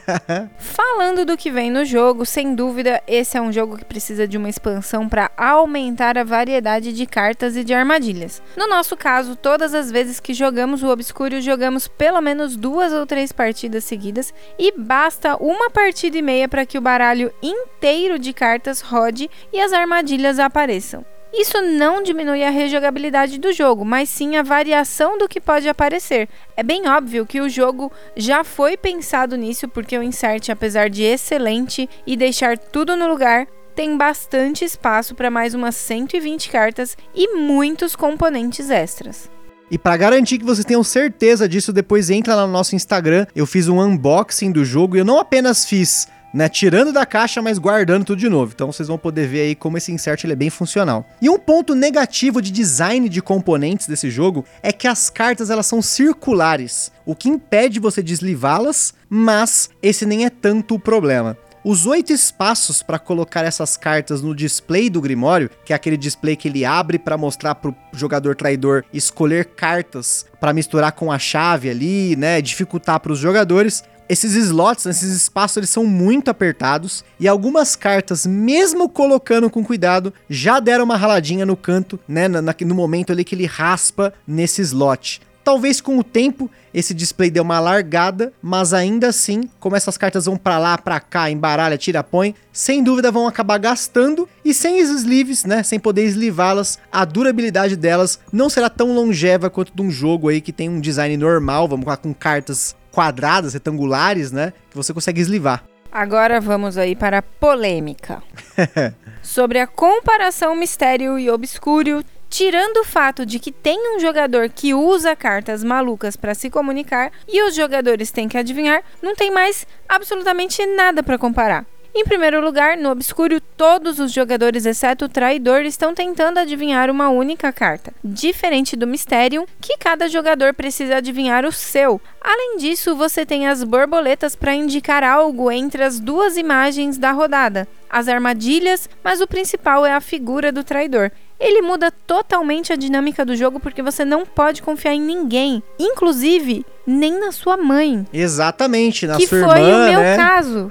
Falando 0.56 1.26
do 1.26 1.36
que 1.36 1.50
vem 1.50 1.70
no 1.70 1.84
jogo, 1.84 2.24
sem 2.24 2.54
dúvida, 2.54 3.02
esse 3.06 3.36
é 3.36 3.40
um 3.42 3.52
jogo 3.52 3.76
que 3.76 3.84
precisa 3.84 4.26
de 4.26 4.38
uma 4.38 4.48
expansão 4.48 5.06
para 5.06 5.30
aumentar 5.36 6.16
a 6.16 6.24
variedade 6.24 6.94
de 6.94 7.04
cartas 7.04 7.54
e 7.54 7.62
de 7.62 7.74
armadilhas. 7.74 8.40
No 8.56 8.66
nosso 8.66 8.96
caso, 8.96 9.36
todas 9.36 9.74
as 9.74 9.90
vezes 9.90 10.20
que 10.20 10.32
jogamos 10.32 10.82
o 10.82 10.88
Obscuro, 10.88 11.38
jogamos 11.42 11.86
pelo 11.86 12.22
menos 12.22 12.56
duas 12.56 12.94
ou 12.94 13.04
três 13.04 13.30
partidas 13.30 13.84
seguidas 13.84 14.32
e 14.58 14.72
basta 14.72 15.36
uma 15.36 15.68
partida 15.68 16.16
e 16.16 16.22
meia 16.22 16.48
para 16.48 16.64
que 16.64 16.78
o 16.78 16.80
baralho 16.80 17.30
inteiro 17.42 18.18
de 18.18 18.32
cartas 18.32 18.80
rode 18.80 19.30
e 19.52 19.60
as 19.60 19.74
armadilhas 19.74 20.38
apareçam. 20.38 21.04
Isso 21.36 21.60
não 21.60 22.00
diminui 22.00 22.44
a 22.44 22.50
rejogabilidade 22.50 23.38
do 23.38 23.52
jogo, 23.52 23.84
mas 23.84 24.08
sim 24.08 24.36
a 24.36 24.42
variação 24.42 25.18
do 25.18 25.28
que 25.28 25.40
pode 25.40 25.68
aparecer. 25.68 26.28
É 26.56 26.62
bem 26.62 26.88
óbvio 26.88 27.26
que 27.26 27.40
o 27.40 27.48
jogo 27.48 27.90
já 28.16 28.44
foi 28.44 28.76
pensado 28.76 29.36
nisso, 29.36 29.66
porque 29.66 29.98
o 29.98 30.02
insert, 30.02 30.48
apesar 30.50 30.88
de 30.88 31.02
excelente 31.02 31.90
e 32.06 32.16
deixar 32.16 32.56
tudo 32.56 32.96
no 32.96 33.08
lugar, 33.08 33.48
tem 33.74 33.96
bastante 33.96 34.64
espaço 34.64 35.16
para 35.16 35.28
mais 35.28 35.54
umas 35.54 35.74
120 35.74 36.48
cartas 36.50 36.96
e 37.12 37.36
muitos 37.36 37.96
componentes 37.96 38.70
extras. 38.70 39.28
E 39.68 39.76
para 39.76 39.96
garantir 39.96 40.38
que 40.38 40.44
vocês 40.44 40.64
tenham 40.64 40.84
certeza 40.84 41.48
disso, 41.48 41.72
depois 41.72 42.10
entra 42.10 42.36
lá 42.36 42.46
no 42.46 42.52
nosso 42.52 42.76
Instagram. 42.76 43.26
Eu 43.34 43.44
fiz 43.44 43.66
um 43.66 43.80
unboxing 43.80 44.52
do 44.52 44.64
jogo 44.64 44.94
e 44.94 45.00
eu 45.00 45.04
não 45.04 45.18
apenas 45.18 45.64
fiz 45.64 46.06
né, 46.34 46.48
tirando 46.48 46.92
da 46.92 47.06
caixa, 47.06 47.40
mas 47.40 47.58
guardando 47.58 48.04
tudo 48.04 48.18
de 48.18 48.28
novo. 48.28 48.52
Então 48.52 48.72
vocês 48.72 48.88
vão 48.88 48.98
poder 48.98 49.28
ver 49.28 49.42
aí 49.42 49.54
como 49.54 49.78
esse 49.78 49.92
insert 49.92 50.24
ele 50.24 50.32
é 50.32 50.36
bem 50.36 50.50
funcional. 50.50 51.06
E 51.22 51.30
um 51.30 51.38
ponto 51.38 51.76
negativo 51.76 52.42
de 52.42 52.50
design 52.50 53.08
de 53.08 53.22
componentes 53.22 53.86
desse 53.86 54.10
jogo 54.10 54.44
é 54.60 54.72
que 54.72 54.88
as 54.88 55.08
cartas 55.08 55.48
elas 55.48 55.66
são 55.66 55.80
circulares, 55.80 56.90
o 57.06 57.14
que 57.14 57.28
impede 57.28 57.78
você 57.78 58.02
deslivá-las, 58.02 58.92
mas 59.08 59.70
esse 59.80 60.04
nem 60.04 60.24
é 60.24 60.30
tanto 60.30 60.74
o 60.74 60.78
problema. 60.78 61.38
os 61.64 61.86
oito 61.86 62.12
espaços 62.12 62.82
para 62.82 62.98
colocar 62.98 63.42
essas 63.42 63.74
cartas 63.74 64.20
no 64.20 64.34
display 64.34 64.90
do 64.90 65.00
Grimório, 65.00 65.48
que 65.64 65.72
é 65.72 65.76
aquele 65.76 65.96
display 65.96 66.36
que 66.36 66.48
ele 66.48 66.62
abre 66.62 66.98
para 66.98 67.16
mostrar 67.16 67.54
pro 67.54 67.74
jogador 67.90 68.36
traidor 68.36 68.84
escolher 68.92 69.46
cartas 69.46 70.26
para 70.38 70.52
misturar 70.52 70.92
com 70.92 71.10
a 71.10 71.18
chave 71.18 71.70
ali, 71.70 72.16
né, 72.16 72.42
dificultar 72.42 73.00
para 73.00 73.12
os 73.12 73.18
jogadores. 73.18 73.82
Esses 74.08 74.34
slots, 74.34 74.84
esses 74.84 75.16
espaços, 75.16 75.56
eles 75.56 75.70
são 75.70 75.86
muito 75.86 76.30
apertados 76.30 77.02
e 77.18 77.26
algumas 77.26 77.74
cartas, 77.74 78.26
mesmo 78.26 78.88
colocando 78.88 79.48
com 79.48 79.64
cuidado, 79.64 80.12
já 80.28 80.60
deram 80.60 80.84
uma 80.84 80.96
raladinha 80.96 81.46
no 81.46 81.56
canto, 81.56 81.98
né, 82.06 82.28
no 82.28 82.74
momento 82.74 83.12
ali 83.12 83.24
que 83.24 83.34
ele 83.34 83.46
raspa 83.46 84.12
nesse 84.26 84.60
slot. 84.60 85.22
Talvez 85.42 85.80
com 85.80 85.98
o 85.98 86.04
tempo 86.04 86.50
esse 86.72 86.92
display 86.94 87.30
dê 87.30 87.38
uma 87.38 87.60
largada, 87.60 88.32
mas 88.42 88.72
ainda 88.72 89.08
assim, 89.08 89.48
como 89.60 89.76
essas 89.76 89.96
cartas 89.96 90.24
vão 90.24 90.36
para 90.36 90.58
lá, 90.58 90.76
para 90.76 90.98
cá, 90.98 91.30
embaralha, 91.30 91.78
tira, 91.78 92.02
põe, 92.02 92.34
sem 92.52 92.82
dúvida 92.82 93.12
vão 93.12 93.28
acabar 93.28 93.58
gastando 93.58 94.28
e 94.44 94.52
sem 94.52 94.80
esses 94.80 95.02
sleeves, 95.02 95.44
né, 95.44 95.62
sem 95.62 95.78
poder 95.78 96.04
eslivá-las, 96.04 96.78
a 96.90 97.04
durabilidade 97.04 97.76
delas 97.76 98.18
não 98.32 98.48
será 98.48 98.68
tão 98.68 98.94
longeva 98.94 99.48
quanto 99.50 99.72
de 99.74 99.82
um 99.82 99.90
jogo 99.90 100.28
aí 100.28 100.40
que 100.40 100.52
tem 100.52 100.68
um 100.68 100.80
design 100.80 101.16
normal, 101.16 101.68
vamos 101.68 101.86
lá 101.86 101.96
com 101.96 102.12
cartas 102.12 102.74
quadradas, 102.94 103.54
retangulares, 103.54 104.30
né? 104.30 104.52
Que 104.70 104.76
você 104.76 104.94
consegue 104.94 105.20
eslivar. 105.20 105.64
Agora 105.90 106.40
vamos 106.40 106.78
aí 106.78 106.94
para 106.94 107.18
a 107.18 107.22
polêmica. 107.22 108.22
Sobre 109.20 109.58
a 109.58 109.66
comparação 109.66 110.54
mistério 110.54 111.18
e 111.18 111.28
obscuro, 111.28 112.04
tirando 112.30 112.78
o 112.78 112.84
fato 112.84 113.26
de 113.26 113.38
que 113.38 113.50
tem 113.52 113.96
um 113.96 114.00
jogador 114.00 114.48
que 114.48 114.74
usa 114.74 115.16
cartas 115.16 115.64
malucas 115.64 116.16
para 116.16 116.34
se 116.34 116.50
comunicar 116.50 117.10
e 117.28 117.42
os 117.42 117.54
jogadores 117.54 118.10
têm 118.10 118.28
que 118.28 118.38
adivinhar, 118.38 118.82
não 119.02 119.14
tem 119.14 119.30
mais 119.30 119.66
absolutamente 119.88 120.64
nada 120.66 121.02
para 121.02 121.18
comparar. 121.18 121.64
Em 121.96 122.02
primeiro 122.04 122.40
lugar, 122.44 122.76
no 122.76 122.90
obscuro, 122.90 123.40
todos 123.40 124.00
os 124.00 124.10
jogadores, 124.10 124.66
exceto 124.66 125.04
o 125.04 125.08
traidor, 125.08 125.60
estão 125.60 125.94
tentando 125.94 126.38
adivinhar 126.38 126.90
uma 126.90 127.08
única 127.08 127.52
carta, 127.52 127.92
diferente 128.02 128.74
do 128.74 128.84
Mysterium, 128.84 129.46
que 129.60 129.78
cada 129.78 130.08
jogador 130.08 130.52
precisa 130.54 130.96
adivinhar 130.96 131.44
o 131.44 131.52
seu. 131.52 132.00
Além 132.20 132.56
disso, 132.56 132.96
você 132.96 133.24
tem 133.24 133.46
as 133.46 133.62
borboletas 133.62 134.34
para 134.34 134.56
indicar 134.56 135.04
algo 135.04 135.52
entre 135.52 135.84
as 135.84 136.00
duas 136.00 136.36
imagens 136.36 136.98
da 136.98 137.12
rodada, 137.12 137.68
as 137.88 138.08
armadilhas, 138.08 138.90
mas 139.04 139.20
o 139.20 139.28
principal 139.28 139.86
é 139.86 139.94
a 139.94 140.00
figura 140.00 140.50
do 140.50 140.64
traidor. 140.64 141.12
Ele 141.44 141.60
muda 141.60 141.90
totalmente 141.90 142.72
a 142.72 142.76
dinâmica 142.76 143.22
do 143.22 143.36
jogo 143.36 143.60
porque 143.60 143.82
você 143.82 144.02
não 144.02 144.24
pode 144.24 144.62
confiar 144.62 144.94
em 144.94 145.00
ninguém, 145.00 145.62
inclusive 145.78 146.64
nem 146.86 147.20
na 147.20 147.30
sua 147.32 147.58
mãe. 147.58 148.06
Exatamente, 148.10 149.06
na 149.06 149.18
que 149.18 149.26
sua 149.26 149.38
irmã. 149.38 149.54
Que 149.54 149.60
foi 149.60 149.72
o 149.72 149.90
meu 149.90 150.00
né? 150.00 150.16
caso. 150.16 150.70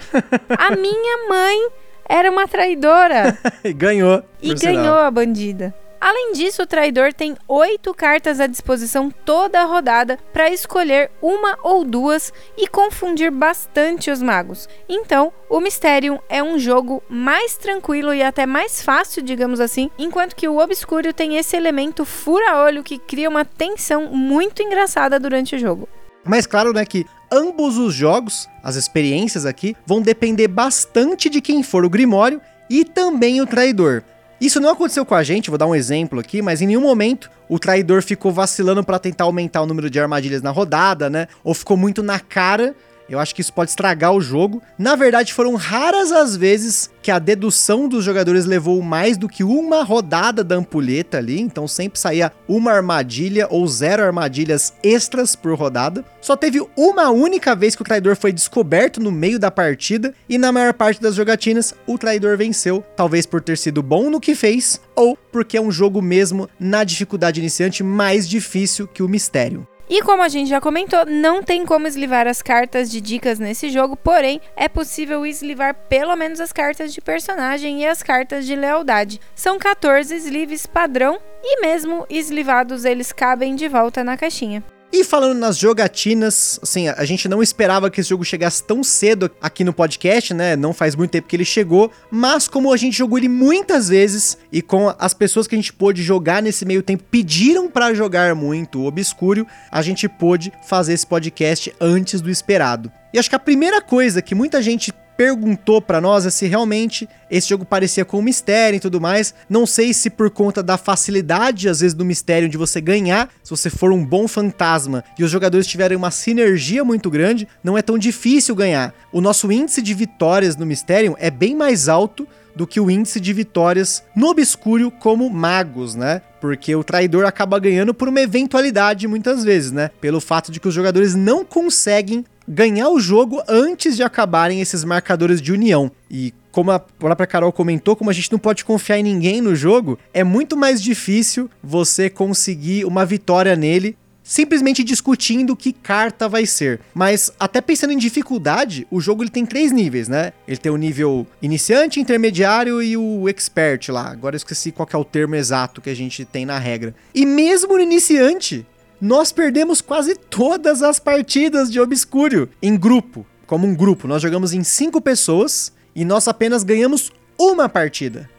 A 0.58 0.76
minha 0.76 1.30
mãe 1.30 1.68
era 2.10 2.32
uma 2.32 2.48
traidora. 2.48 3.38
e 3.64 3.72
ganhou. 3.72 4.24
E 4.42 4.56
ganhou 4.56 4.84
sinal. 4.84 4.98
a 4.98 5.12
bandida. 5.12 5.76
Além 6.04 6.34
disso, 6.34 6.64
o 6.64 6.68
traidor 6.68 7.14
tem 7.14 7.34
oito 7.48 7.94
cartas 7.94 8.42
à 8.42 8.46
disposição 8.46 9.10
toda 9.10 9.62
a 9.62 9.64
rodada 9.64 10.20
para 10.34 10.50
escolher 10.50 11.10
uma 11.22 11.58
ou 11.64 11.86
duas 11.86 12.34
e 12.58 12.68
confundir 12.68 13.32
bastante 13.32 14.12
os 14.12 14.22
magos. 14.22 14.68
Então, 14.90 15.32
o 15.50 15.62
Mysterium 15.62 16.20
é 16.28 16.44
um 16.44 16.60
jogo 16.60 17.02
mais 17.08 17.56
tranquilo 17.56 18.14
e 18.14 18.22
até 18.22 18.46
mais 18.46 18.84
fácil, 18.84 19.24
digamos 19.24 19.62
assim, 19.62 19.90
enquanto 19.98 20.36
que 20.36 20.46
o 20.46 20.58
Obscuro 20.58 21.14
tem 21.14 21.38
esse 21.38 21.56
elemento 21.56 22.04
fura-olho 22.04 22.84
que 22.84 23.00
cria 23.00 23.30
uma 23.30 23.46
tensão 23.46 24.08
muito 24.08 24.62
engraçada 24.62 25.18
durante 25.18 25.56
o 25.56 25.60
jogo. 25.60 25.88
Mas 26.26 26.46
claro, 26.46 26.74
né, 26.74 26.86
que 26.86 27.06
ambos 27.32 27.78
os 27.78 27.94
jogos, 27.94 28.50
as 28.62 28.76
experiências 28.76 29.46
aqui, 29.46 29.74
vão 29.86 30.02
depender 30.02 30.50
bastante 30.50 31.30
de 31.30 31.40
quem 31.40 31.64
for 31.64 31.86
o 31.86 31.90
Grimório 31.90 32.42
e 32.70 32.84
também 32.84 33.40
o 33.40 33.48
traidor. 33.48 34.04
Isso 34.44 34.60
não 34.60 34.72
aconteceu 34.72 35.06
com 35.06 35.16
a 35.16 35.24
gente, 35.24 35.50
vou 35.50 35.58
dar 35.58 35.68
um 35.68 35.74
exemplo 35.74 36.20
aqui, 36.20 36.42
mas 36.42 36.62
em 36.62 36.68
nenhum 36.68 36.82
momento 36.82 37.32
o 37.48 37.58
traidor 37.58 38.04
ficou 38.04 38.30
vacilando 38.30 38.84
para 38.84 39.00
tentar 39.00 39.24
aumentar 39.24 39.62
o 39.62 39.66
número 39.66 39.90
de 39.90 39.98
armadilhas 39.98 40.42
na 40.42 40.52
rodada, 40.52 41.10
né? 41.10 41.30
Ou 41.46 41.54
ficou 41.54 41.78
muito 41.78 42.04
na 42.04 42.20
cara 42.20 42.76
eu 43.10 43.20
acho 43.20 43.34
que 43.36 43.42
isso 43.42 43.54
pode 43.54 43.72
estragar 43.72 44.14
o 44.14 44.22
jogo. 44.22 44.62
Na 44.78 44.96
verdade, 44.96 45.34
foram 45.34 45.56
raras 45.56 46.12
as 46.12 46.36
vezes 46.36 46.90
que 47.02 47.12
a 47.12 47.20
dedução 47.20 47.88
dos 47.90 48.04
jogadores 48.04 48.46
levou 48.46 48.82
mais 48.82 49.18
do 49.18 49.28
que 49.28 49.44
uma 49.44 49.84
rodada 49.84 50.44
da 50.44 50.56
ampulheta 50.56 51.18
ali, 51.18 51.40
então 51.40 51.68
sempre 51.68 52.00
saía 52.00 52.32
uma 52.48 52.72
armadilha 52.72 53.48
ou 53.50 53.68
zero 53.68 54.04
armadilhas 54.04 54.74
extras 54.82 55.36
por 55.36 55.54
rodada. 55.58 56.04
Só 56.22 56.38
teve 56.38 56.66
uma 56.78 57.10
única 57.10 57.56
vez 57.56 57.76
que 57.76 57.82
o 57.82 57.86
traidor 57.86 58.16
foi 58.16 58.32
descoberto 58.32 59.02
no 59.02 59.12
meio 59.12 59.38
da 59.38 59.52
partida 59.52 60.14
e 60.30 60.38
na 60.38 60.52
maior 60.52 60.74
parte 60.74 61.02
das 61.02 61.16
jogatinas 61.16 61.76
o 61.86 61.98
traidor 61.98 62.38
venceu, 62.38 62.84
talvez 62.96 63.26
por 63.26 63.42
ter 63.42 63.58
sido 63.58 63.84
bom 63.84 64.10
no 64.10 64.22
que 64.22 64.34
fez 64.34 64.80
ou 64.96 65.18
porque 65.18 65.58
é 65.58 65.62
um 65.62 65.72
jogo 65.72 66.02
mesmo 66.02 66.50
na 66.60 66.84
dificuldade 66.84 67.40
iniciante 67.40 67.84
mais 67.84 68.30
difícil 68.30 68.88
que 68.88 69.04
o 69.04 69.10
mistério. 69.10 69.68
E 69.96 70.02
como 70.02 70.24
a 70.24 70.28
gente 70.28 70.50
já 70.50 70.60
comentou, 70.60 71.06
não 71.06 71.44
tem 71.44 71.68
como 71.68 71.86
eslivar 71.86 72.26
as 72.26 72.42
cartas 72.42 72.90
de 72.90 73.00
dicas 73.00 73.38
nesse 73.38 73.70
jogo, 73.70 73.96
porém 73.96 74.42
é 74.56 74.68
possível 74.68 75.24
eslivar 75.24 75.76
pelo 75.88 76.16
menos 76.16 76.40
as 76.40 76.52
cartas 76.52 76.92
de 76.92 77.00
personagem 77.00 77.84
e 77.84 77.86
as 77.86 78.02
cartas 78.02 78.48
de 78.48 78.56
lealdade. 78.56 79.22
São 79.36 79.60
14 79.60 80.16
sleeves 80.16 80.66
padrão 80.66 81.20
e 81.44 81.62
mesmo 81.62 82.08
eslivados 82.10 82.86
eles 82.86 83.12
cabem 83.12 83.56
de 83.56 83.68
volta 83.68 84.04
na 84.04 84.18
caixinha. 84.18 84.64
E 84.96 85.04
falando 85.04 85.40
nas 85.40 85.58
jogatinas, 85.58 86.60
assim, 86.62 86.88
a 86.88 87.04
gente 87.04 87.28
não 87.28 87.42
esperava 87.42 87.90
que 87.90 88.00
esse 88.00 88.12
jogo 88.12 88.24
chegasse 88.24 88.64
tão 88.64 88.84
cedo 88.84 89.32
aqui 89.42 89.64
no 89.64 89.74
podcast, 89.74 90.36
né? 90.36 90.56
Não 90.56 90.72
faz 90.72 90.96
muito 90.96 91.10
tempo 91.10 91.28
que 91.28 91.36
ele 91.36 91.44
chegou, 91.44 91.92
mas 92.12 92.48
como 92.48 92.72
a 92.72 92.78
gente 92.78 92.96
jogou 92.96 93.18
ele 93.18 93.28
muitas 93.28 93.90
vezes 93.90 94.38
e 94.52 94.62
com 94.62 94.94
as 95.00 95.12
pessoas 95.16 95.48
que 95.48 95.56
a 95.56 95.58
gente 95.58 95.74
pôde 95.74 96.04
jogar 96.04 96.44
nesse 96.44 96.64
meio 96.64 96.84
tempo 96.84 97.04
pediram 97.10 97.68
para 97.68 97.92
jogar 97.96 98.36
muito 98.36 98.82
o 98.82 98.86
Obscuro, 98.86 99.48
a 99.72 99.82
gente 99.82 100.08
pôde 100.08 100.54
fazer 100.64 100.94
esse 100.94 101.08
podcast 101.08 101.74
antes 101.82 102.22
do 102.22 102.30
esperado. 102.30 102.92
E 103.12 103.18
acho 103.18 103.30
que 103.30 103.36
a 103.36 103.40
primeira 103.40 103.82
coisa 103.82 104.22
que 104.22 104.36
muita 104.36 104.62
gente 104.62 104.94
perguntou 105.18 105.82
para 105.82 106.02
nós 106.02 106.26
é 106.26 106.30
se 106.30 106.48
realmente 106.48 107.08
esse 107.30 107.50
jogo 107.50 107.66
parecia 107.66 108.06
com 108.06 108.22
mistério 108.22 108.78
e 108.78 108.80
tudo 108.80 109.02
mais. 109.02 109.34
Não 109.50 109.66
sei 109.66 109.94
se 109.94 110.10
por 110.10 110.30
conta 110.30 110.62
da 110.62 110.78
facilidade, 110.78 111.70
às 111.70 111.80
vezes, 111.80 111.94
do 111.94 112.06
mistério 112.06 112.50
de 112.50 112.58
você 112.58 112.80
ganhar, 112.80 113.30
se 113.44 113.50
você 113.50 113.70
for 113.70 113.92
um 113.92 114.06
bom 114.06 114.28
fantasma 114.28 115.04
e 115.18 115.24
os 115.24 115.32
jogadores 115.32 115.68
tiverem 115.68 115.98
uma 115.98 116.12
sinergia 116.12 116.84
muito 116.84 117.10
grande, 117.10 117.48
não 117.64 117.78
é 117.78 117.82
tão 117.82 117.98
difícil 117.98 118.56
ganhar. 118.56 118.94
O 119.12 119.22
nosso 119.22 119.52
índice 119.52 119.82
de 119.82 119.94
vitórias 119.94 120.56
no 120.56 120.66
mistério 120.66 121.16
é 121.20 121.32
bem 121.32 121.56
mais 121.56 121.88
alto 121.88 122.28
do 122.56 122.68
que 122.68 122.80
o 122.80 122.90
índice 122.90 123.20
de 123.20 123.34
vitórias 123.34 124.04
no 124.16 124.28
obscuro 124.28 124.92
como 124.92 125.30
magos, 125.30 125.96
né? 125.96 126.22
Porque 126.40 126.76
o 126.76 126.84
traidor 126.84 127.26
acaba 127.26 127.58
ganhando 127.58 127.94
por 127.94 128.10
uma 128.10 128.22
eventualidade 128.22 129.08
muitas 129.08 129.44
vezes, 129.44 129.72
né? 129.72 129.90
Pelo 130.00 130.22
fato 130.22 130.52
de 130.52 130.60
que 130.60 130.68
os 130.68 130.74
jogadores 130.74 131.16
não 131.16 131.44
conseguem 131.44 132.24
ganhar 132.48 132.90
o 132.90 133.00
jogo 133.00 133.42
antes 133.48 133.96
de 133.96 134.04
acabarem 134.04 134.62
esses 134.62 134.84
marcadores 134.84 135.42
de 135.42 135.52
união. 135.52 135.92
E 136.10 136.34
como 136.52 136.72
a 136.72 136.80
própria 136.80 137.28
Carol 137.28 137.52
comentou, 137.52 137.96
como 137.96 138.10
a 138.10 138.14
gente 138.14 138.32
não 138.32 138.40
pode 138.40 138.64
confiar 138.64 139.00
em 139.00 139.04
ninguém 139.04 139.42
no 139.42 139.56
jogo, 139.56 139.98
é 140.14 140.24
muito 140.24 140.56
mais 140.56 140.82
difícil 140.82 141.50
você 141.64 142.10
conseguir 142.10 142.86
uma 142.86 143.06
vitória 143.06 143.56
nele 143.56 143.98
simplesmente 144.24 144.84
discutindo 144.84 145.56
que 145.56 145.74
carta 145.74 146.30
vai 146.30 146.46
ser. 146.46 146.80
Mas 146.94 147.32
até 147.40 147.60
pensando 147.60 147.92
em 147.92 147.98
dificuldade, 147.98 148.88
o 148.90 149.02
jogo 149.02 149.22
ele 149.22 149.30
tem 149.30 149.46
três 149.46 149.72
níveis, 149.72 150.08
né? 150.08 150.32
Ele 150.48 150.58
tem 150.58 150.72
o 150.72 150.78
nível 150.78 151.28
iniciante, 151.42 152.00
intermediário 152.00 152.82
e 152.82 152.96
o 152.96 153.28
expert 153.28 153.90
lá. 153.90 154.10
Agora 154.10 154.36
eu 154.36 154.38
esqueci 154.38 154.72
qual 154.72 154.88
é 154.92 154.98
o 154.98 155.04
termo 155.04 155.36
exato 155.36 155.82
que 155.82 155.90
a 155.90 155.96
gente 155.96 156.24
tem 156.24 156.46
na 156.46 156.58
regra. 156.58 156.96
E 157.14 157.26
mesmo 157.26 157.74
no 157.74 157.82
iniciante, 157.82 158.66
nós 159.04 159.34
perdemos 159.34 159.82
quase 159.82 160.16
todas 160.16 160.82
as 160.82 160.98
partidas 160.98 161.70
de 161.70 161.78
Obscuro 161.78 162.50
em 162.62 162.78
grupo, 162.78 163.26
como 163.46 163.68
um 163.68 163.76
grupo. 163.76 164.08
Nós 164.08 164.22
jogamos 164.22 164.54
em 164.54 164.64
cinco 164.64 165.02
pessoas 165.02 165.74
e 165.94 166.06
nós 166.06 166.26
apenas 166.26 166.64
ganhamos 166.64 167.12
uma 167.38 167.68
partida 167.68 168.30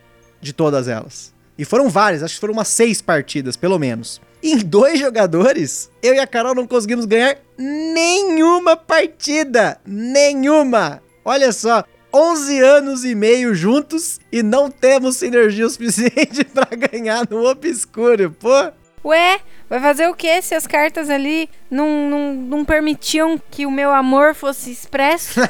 de 0.40 0.54
todas 0.54 0.88
elas. 0.88 1.34
E 1.58 1.66
foram 1.66 1.90
várias, 1.90 2.22
acho 2.22 2.36
que 2.36 2.40
foram 2.40 2.54
umas 2.54 2.68
seis 2.68 3.02
partidas, 3.02 3.58
pelo 3.58 3.78
menos. 3.78 4.22
Em 4.42 4.56
dois 4.56 4.98
jogadores, 4.98 5.90
eu 6.02 6.14
e 6.14 6.18
a 6.18 6.26
Carol 6.26 6.54
não 6.54 6.66
conseguimos 6.66 7.04
ganhar 7.04 7.36
nenhuma 7.58 8.74
partida. 8.74 9.78
Nenhuma! 9.84 11.02
Olha 11.26 11.52
só, 11.52 11.84
11 12.10 12.60
anos 12.60 13.04
e 13.04 13.14
meio 13.14 13.54
juntos 13.54 14.18
e 14.32 14.42
não 14.42 14.70
temos 14.70 15.18
sinergia 15.18 15.66
o 15.66 15.68
suficiente 15.68 16.42
para 16.42 16.74
ganhar 16.74 17.28
no 17.28 17.46
Obscuro, 17.46 18.30
pô. 18.30 18.72
Ué, 19.04 19.38
vai 19.68 19.80
fazer 19.80 20.08
o 20.08 20.14
que 20.14 20.40
se 20.42 20.54
as 20.54 20.66
cartas 20.66 21.10
ali 21.10 21.48
não, 21.70 22.08
não, 22.08 22.34
não 22.34 22.64
permitiam 22.64 23.40
que 23.50 23.66
o 23.66 23.70
meu 23.70 23.92
amor 23.92 24.34
fosse 24.34 24.70
expresso? 24.70 25.40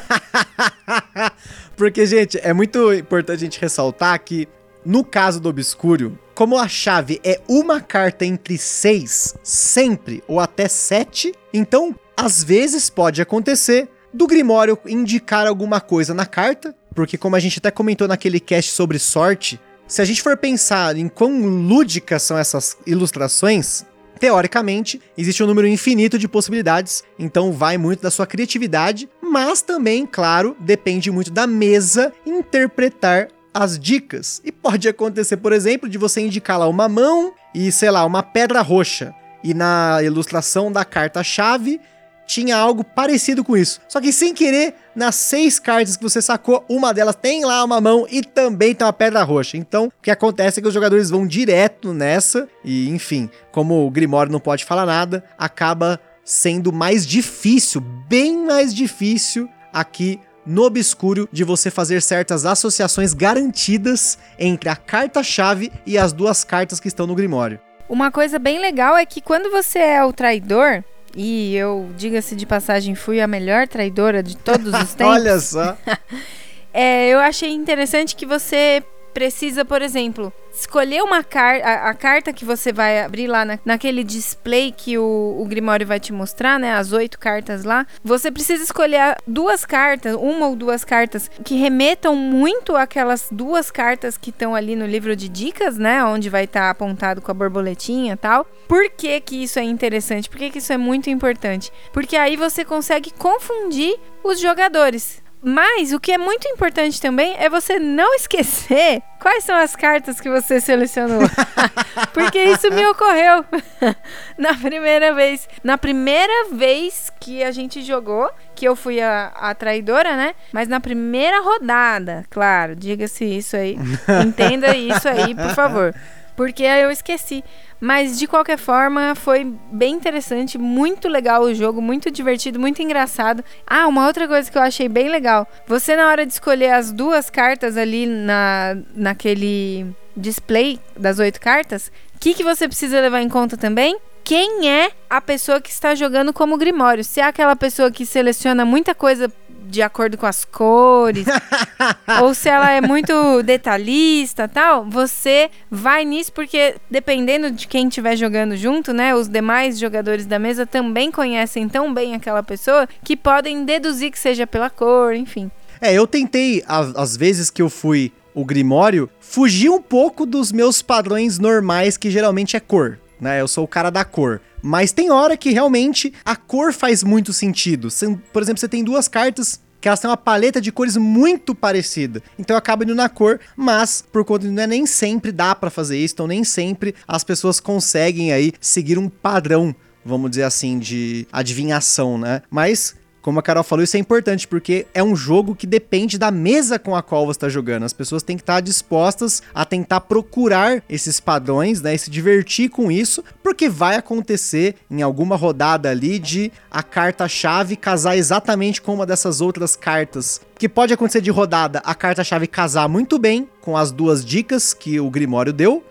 Porque, 1.76 2.06
gente, 2.06 2.38
é 2.42 2.52
muito 2.52 2.92
importante 2.92 3.38
a 3.38 3.44
gente 3.44 3.60
ressaltar 3.60 4.22
que, 4.22 4.48
no 4.84 5.04
caso 5.04 5.40
do 5.40 5.48
Obscuro, 5.48 6.18
como 6.34 6.58
a 6.58 6.68
chave 6.68 7.20
é 7.24 7.40
uma 7.48 7.80
carta 7.80 8.24
entre 8.24 8.56
seis, 8.58 9.34
sempre, 9.42 10.22
ou 10.28 10.38
até 10.38 10.68
sete, 10.68 11.32
então, 11.52 11.94
às 12.16 12.44
vezes 12.44 12.88
pode 12.88 13.20
acontecer 13.20 13.88
do 14.12 14.26
Grimório 14.26 14.78
indicar 14.86 15.46
alguma 15.46 15.80
coisa 15.80 16.14
na 16.14 16.26
carta 16.26 16.74
porque 16.94 17.18
como 17.18 17.36
a 17.36 17.40
gente 17.40 17.58
até 17.58 17.70
comentou 17.70 18.06
naquele 18.06 18.38
cast 18.38 18.70
sobre 18.70 18.98
sorte, 18.98 19.60
se 19.86 20.00
a 20.00 20.04
gente 20.04 20.22
for 20.22 20.36
pensar 20.36 20.96
em 20.96 21.08
quão 21.08 21.44
lúdicas 21.44 22.22
são 22.22 22.38
essas 22.38 22.76
ilustrações, 22.86 23.84
teoricamente, 24.24 25.02
existe 25.18 25.42
um 25.42 25.46
número 25.46 25.68
infinito 25.68 26.18
de 26.18 26.26
possibilidades, 26.26 27.04
então 27.18 27.52
vai 27.52 27.76
muito 27.76 28.00
da 28.00 28.10
sua 28.10 28.26
criatividade, 28.26 29.06
mas 29.20 29.60
também, 29.60 30.06
claro, 30.06 30.56
depende 30.58 31.10
muito 31.10 31.30
da 31.30 31.46
mesa 31.46 32.10
interpretar 32.24 33.28
as 33.52 33.78
dicas. 33.78 34.40
E 34.42 34.50
pode 34.50 34.88
acontecer, 34.88 35.36
por 35.36 35.52
exemplo, 35.52 35.90
de 35.90 35.98
você 35.98 36.22
indicar 36.22 36.58
lá 36.58 36.66
uma 36.66 36.88
mão 36.88 37.34
e, 37.54 37.70
sei 37.70 37.90
lá, 37.90 38.02
uma 38.06 38.22
pedra 38.22 38.62
roxa. 38.62 39.14
E 39.44 39.52
na 39.52 39.98
ilustração 40.02 40.72
da 40.72 40.86
carta-chave 40.86 41.78
tinha 42.26 42.56
algo 42.56 42.84
parecido 42.84 43.44
com 43.44 43.56
isso. 43.56 43.80
Só 43.88 44.00
que 44.00 44.12
sem 44.12 44.34
querer, 44.34 44.74
nas 44.94 45.14
seis 45.14 45.58
cartas 45.58 45.96
que 45.96 46.02
você 46.02 46.20
sacou, 46.22 46.64
uma 46.68 46.92
delas 46.92 47.16
tem 47.16 47.44
lá 47.44 47.64
uma 47.64 47.80
mão 47.80 48.06
e 48.10 48.22
também 48.22 48.74
tem 48.74 48.86
uma 48.86 48.92
pedra 48.92 49.22
roxa. 49.22 49.56
Então, 49.56 49.86
o 49.86 50.02
que 50.02 50.10
acontece 50.10 50.58
é 50.58 50.62
que 50.62 50.68
os 50.68 50.74
jogadores 50.74 51.10
vão 51.10 51.26
direto 51.26 51.92
nessa 51.92 52.48
e, 52.64 52.88
enfim, 52.90 53.30
como 53.52 53.86
o 53.86 53.90
Grimório 53.90 54.32
não 54.32 54.40
pode 54.40 54.64
falar 54.64 54.86
nada, 54.86 55.24
acaba 55.38 56.00
sendo 56.24 56.72
mais 56.72 57.06
difícil, 57.06 57.80
bem 58.08 58.46
mais 58.46 58.74
difícil 58.74 59.48
aqui 59.72 60.18
no 60.46 60.62
obscuro 60.62 61.28
de 61.32 61.42
você 61.42 61.70
fazer 61.70 62.02
certas 62.02 62.44
associações 62.44 63.14
garantidas 63.14 64.18
entre 64.38 64.68
a 64.68 64.76
carta-chave 64.76 65.72
e 65.86 65.96
as 65.96 66.12
duas 66.12 66.44
cartas 66.44 66.80
que 66.80 66.88
estão 66.88 67.06
no 67.06 67.14
Grimório. 67.14 67.60
Uma 67.88 68.10
coisa 68.10 68.38
bem 68.38 68.58
legal 68.58 68.96
é 68.96 69.04
que 69.04 69.20
quando 69.20 69.50
você 69.50 69.78
é 69.78 70.04
o 70.04 70.12
traidor, 70.12 70.82
e 71.16 71.54
eu, 71.54 71.88
diga-se 71.96 72.34
de 72.34 72.44
passagem, 72.44 72.94
fui 72.94 73.20
a 73.20 73.26
melhor 73.26 73.68
traidora 73.68 74.22
de 74.22 74.36
todos 74.36 74.72
os 74.72 74.94
tempos. 74.94 75.14
Olha 75.14 75.38
só! 75.38 75.76
é, 76.72 77.08
eu 77.08 77.18
achei 77.20 77.50
interessante 77.50 78.16
que 78.16 78.26
você 78.26 78.82
precisa, 79.14 79.64
por 79.64 79.80
exemplo, 79.80 80.32
escolher 80.52 81.02
uma 81.02 81.22
carta, 81.22 81.66
a, 81.66 81.94
carta 81.94 82.32
que 82.32 82.44
você 82.44 82.72
vai 82.72 83.00
abrir 83.00 83.28
lá 83.28 83.44
na, 83.44 83.58
naquele 83.64 84.02
display 84.02 84.72
que 84.72 84.98
o, 84.98 85.36
o 85.38 85.46
Grimório 85.46 85.86
vai 85.86 86.00
te 86.00 86.12
mostrar, 86.12 86.58
né? 86.58 86.74
As 86.74 86.92
oito 86.92 87.18
cartas 87.18 87.64
lá. 87.64 87.86
Você 88.02 88.30
precisa 88.30 88.62
escolher 88.62 89.16
duas 89.26 89.64
cartas, 89.64 90.16
uma 90.16 90.48
ou 90.48 90.56
duas 90.56 90.84
cartas 90.84 91.30
que 91.44 91.54
remetam 91.54 92.16
muito 92.16 92.76
aquelas 92.76 93.28
duas 93.30 93.70
cartas 93.70 94.18
que 94.18 94.30
estão 94.30 94.54
ali 94.54 94.74
no 94.74 94.86
livro 94.86 95.14
de 95.14 95.28
dicas, 95.28 95.78
né? 95.78 96.04
Onde 96.04 96.28
vai 96.28 96.44
estar 96.44 96.62
tá 96.62 96.70
apontado 96.70 97.22
com 97.22 97.30
a 97.30 97.34
borboletinha 97.34 98.14
e 98.14 98.16
tal. 98.16 98.44
Por 98.66 98.90
que, 98.90 99.20
que 99.20 99.44
isso 99.44 99.58
é 99.58 99.62
interessante? 99.62 100.28
Por 100.28 100.38
que, 100.38 100.50
que 100.50 100.58
isso 100.58 100.72
é 100.72 100.76
muito 100.76 101.08
importante? 101.08 101.72
Porque 101.92 102.16
aí 102.16 102.36
você 102.36 102.64
consegue 102.64 103.12
confundir 103.12 103.96
os 104.24 104.40
jogadores. 104.40 105.23
Mas 105.44 105.92
o 105.92 106.00
que 106.00 106.10
é 106.10 106.16
muito 106.16 106.48
importante 106.48 106.98
também 106.98 107.36
é 107.38 107.50
você 107.50 107.78
não 107.78 108.14
esquecer 108.16 109.02
quais 109.20 109.44
são 109.44 109.54
as 109.54 109.76
cartas 109.76 110.18
que 110.18 110.28
você 110.30 110.58
selecionou. 110.58 111.20
Porque 112.14 112.42
isso 112.44 112.70
me 112.70 112.86
ocorreu 112.86 113.44
na 114.38 114.54
primeira 114.54 115.14
vez. 115.14 115.46
Na 115.62 115.76
primeira 115.76 116.48
vez 116.50 117.12
que 117.20 117.44
a 117.44 117.50
gente 117.50 117.82
jogou, 117.82 118.30
que 118.54 118.66
eu 118.66 118.74
fui 118.74 119.00
a, 119.00 119.26
a 119.34 119.54
traidora, 119.54 120.16
né? 120.16 120.34
Mas 120.50 120.66
na 120.66 120.80
primeira 120.80 121.42
rodada, 121.42 122.24
claro, 122.30 122.74
diga-se 122.74 123.24
isso 123.24 123.56
aí. 123.56 123.76
Entenda 124.24 124.74
isso 124.74 125.06
aí, 125.08 125.34
por 125.34 125.50
favor. 125.50 125.94
Porque 126.36 126.62
eu 126.62 126.90
esqueci. 126.90 127.44
Mas 127.80 128.18
de 128.18 128.26
qualquer 128.26 128.56
forma, 128.56 129.14
foi 129.14 129.44
bem 129.70 129.94
interessante, 129.94 130.56
muito 130.56 131.08
legal 131.08 131.42
o 131.42 131.54
jogo, 131.54 131.82
muito 131.82 132.10
divertido, 132.10 132.58
muito 132.58 132.82
engraçado. 132.82 133.44
Ah, 133.66 133.86
uma 133.86 134.06
outra 134.06 134.26
coisa 134.26 134.50
que 134.50 134.56
eu 134.56 134.62
achei 134.62 134.88
bem 134.88 135.08
legal. 135.08 135.46
Você 135.66 135.94
na 135.94 136.08
hora 136.08 136.24
de 136.24 136.32
escolher 136.32 136.70
as 136.70 136.90
duas 136.90 137.28
cartas 137.28 137.76
ali 137.76 138.06
na 138.06 138.76
naquele 138.94 139.86
display 140.16 140.80
das 140.96 141.18
oito 141.18 141.40
cartas, 141.40 141.90
o 142.14 142.18
que, 142.18 142.34
que 142.34 142.44
você 142.44 142.66
precisa 142.66 143.00
levar 143.00 143.20
em 143.20 143.28
conta 143.28 143.56
também? 143.56 143.98
Quem 144.24 144.70
é 144.70 144.90
a 145.10 145.20
pessoa 145.20 145.60
que 145.60 145.70
está 145.70 145.94
jogando 145.94 146.32
como 146.32 146.56
Grimório? 146.56 147.04
Se 147.04 147.20
é 147.20 147.24
aquela 147.24 147.54
pessoa 147.54 147.90
que 147.90 148.06
seleciona 148.06 148.64
muita 148.64 148.94
coisa 148.94 149.30
de 149.74 149.82
acordo 149.82 150.16
com 150.16 150.24
as 150.24 150.44
cores, 150.44 151.26
ou 152.22 152.32
se 152.32 152.48
ela 152.48 152.70
é 152.70 152.80
muito 152.80 153.42
detalhista 153.42 154.48
tal, 154.48 154.84
você 154.84 155.50
vai 155.70 156.04
nisso 156.04 156.32
porque 156.32 156.76
dependendo 156.90 157.50
de 157.50 157.66
quem 157.66 157.88
estiver 157.88 158.16
jogando 158.16 158.56
junto, 158.56 158.92
né, 158.92 159.14
os 159.14 159.28
demais 159.28 159.78
jogadores 159.78 160.24
da 160.24 160.38
mesa 160.38 160.64
também 160.64 161.10
conhecem 161.10 161.68
tão 161.68 161.92
bem 161.92 162.14
aquela 162.14 162.42
pessoa 162.42 162.88
que 163.02 163.16
podem 163.16 163.64
deduzir 163.64 164.10
que 164.10 164.18
seja 164.18 164.46
pela 164.46 164.70
cor, 164.70 165.14
enfim. 165.14 165.50
É, 165.80 165.92
eu 165.92 166.06
tentei, 166.06 166.62
às 166.66 167.16
vezes 167.16 167.50
que 167.50 167.60
eu 167.60 167.68
fui 167.68 168.12
o 168.32 168.44
Grimório, 168.44 169.10
fugir 169.20 169.68
um 169.68 169.80
pouco 169.80 170.24
dos 170.24 170.50
meus 170.50 170.82
padrões 170.82 171.38
normais, 171.38 171.96
que 171.96 172.10
geralmente 172.10 172.56
é 172.56 172.60
cor, 172.60 172.98
né? 173.20 173.40
Eu 173.40 173.48
sou 173.48 173.64
o 173.64 173.68
cara 173.68 173.90
da 173.90 174.04
cor. 174.04 174.40
Mas 174.62 174.92
tem 174.92 175.10
hora 175.10 175.36
que 175.36 175.50
realmente 175.50 176.12
a 176.24 176.36
cor 176.36 176.72
faz 176.72 177.02
muito 177.02 177.32
sentido. 177.32 177.88
Por 178.32 178.42
exemplo, 178.42 178.60
você 178.60 178.68
tem 178.68 178.82
duas 178.82 179.08
cartas 179.08 179.60
que 179.80 179.88
elas 179.88 180.00
têm 180.00 180.08
uma 180.08 180.16
paleta 180.16 180.62
de 180.62 180.72
cores 180.72 180.96
muito 180.96 181.54
parecida. 181.54 182.22
Então 182.38 182.56
acaba 182.56 182.84
indo 182.84 182.94
na 182.94 183.08
cor, 183.08 183.38
mas 183.54 184.02
por 184.10 184.24
conta 184.24 184.46
de 184.46 184.50
não 184.50 184.62
é 184.62 184.66
nem 184.66 184.86
sempre 184.86 185.30
dá 185.30 185.54
para 185.54 185.68
fazer 185.68 185.98
isso, 185.98 186.14
então 186.14 186.26
nem 186.26 186.42
sempre 186.42 186.94
as 187.06 187.22
pessoas 187.22 187.60
conseguem 187.60 188.32
aí 188.32 188.52
seguir 188.60 188.98
um 188.98 189.10
padrão 189.10 189.76
vamos 190.04 190.30
dizer 190.30 190.42
assim, 190.42 190.78
de 190.78 191.26
adivinhação, 191.32 192.18
né? 192.18 192.42
Mas 192.50 192.94
como 193.24 193.38
a 193.38 193.42
Carol 193.42 193.64
falou, 193.64 193.82
isso 193.82 193.96
é 193.96 194.00
importante 194.00 194.46
porque 194.46 194.86
é 194.92 195.02
um 195.02 195.16
jogo 195.16 195.56
que 195.56 195.66
depende 195.66 196.18
da 196.18 196.30
mesa 196.30 196.78
com 196.78 196.94
a 196.94 197.02
qual 197.02 197.24
você 197.24 197.38
está 197.38 197.48
jogando. 197.48 197.84
As 197.84 197.92
pessoas 197.94 198.22
têm 198.22 198.36
que 198.36 198.42
estar 198.42 198.60
dispostas 198.60 199.42
a 199.54 199.64
tentar 199.64 200.02
procurar 200.02 200.82
esses 200.90 201.20
padrões, 201.20 201.80
né, 201.80 201.94
e 201.94 201.98
se 201.98 202.10
divertir 202.10 202.68
com 202.68 202.92
isso, 202.92 203.24
porque 203.42 203.66
vai 203.66 203.96
acontecer 203.96 204.74
em 204.90 205.00
alguma 205.00 205.36
rodada 205.36 205.88
ali 205.88 206.18
de 206.18 206.52
a 206.70 206.82
carta-chave 206.82 207.76
casar 207.76 208.14
exatamente 208.14 208.82
com 208.82 208.92
uma 208.92 209.06
dessas 209.06 209.40
outras 209.40 209.74
cartas. 209.74 210.42
Que 210.58 210.68
pode 210.68 210.92
acontecer 210.92 211.22
de 211.22 211.30
rodada 211.30 211.78
a 211.78 211.94
carta-chave 211.94 212.46
casar 212.46 212.90
muito 212.90 213.18
bem 213.18 213.48
com 213.62 213.74
as 213.74 213.90
duas 213.90 214.22
dicas 214.22 214.74
que 214.74 215.00
o 215.00 215.08
Grimório 215.08 215.54
deu, 215.54 215.82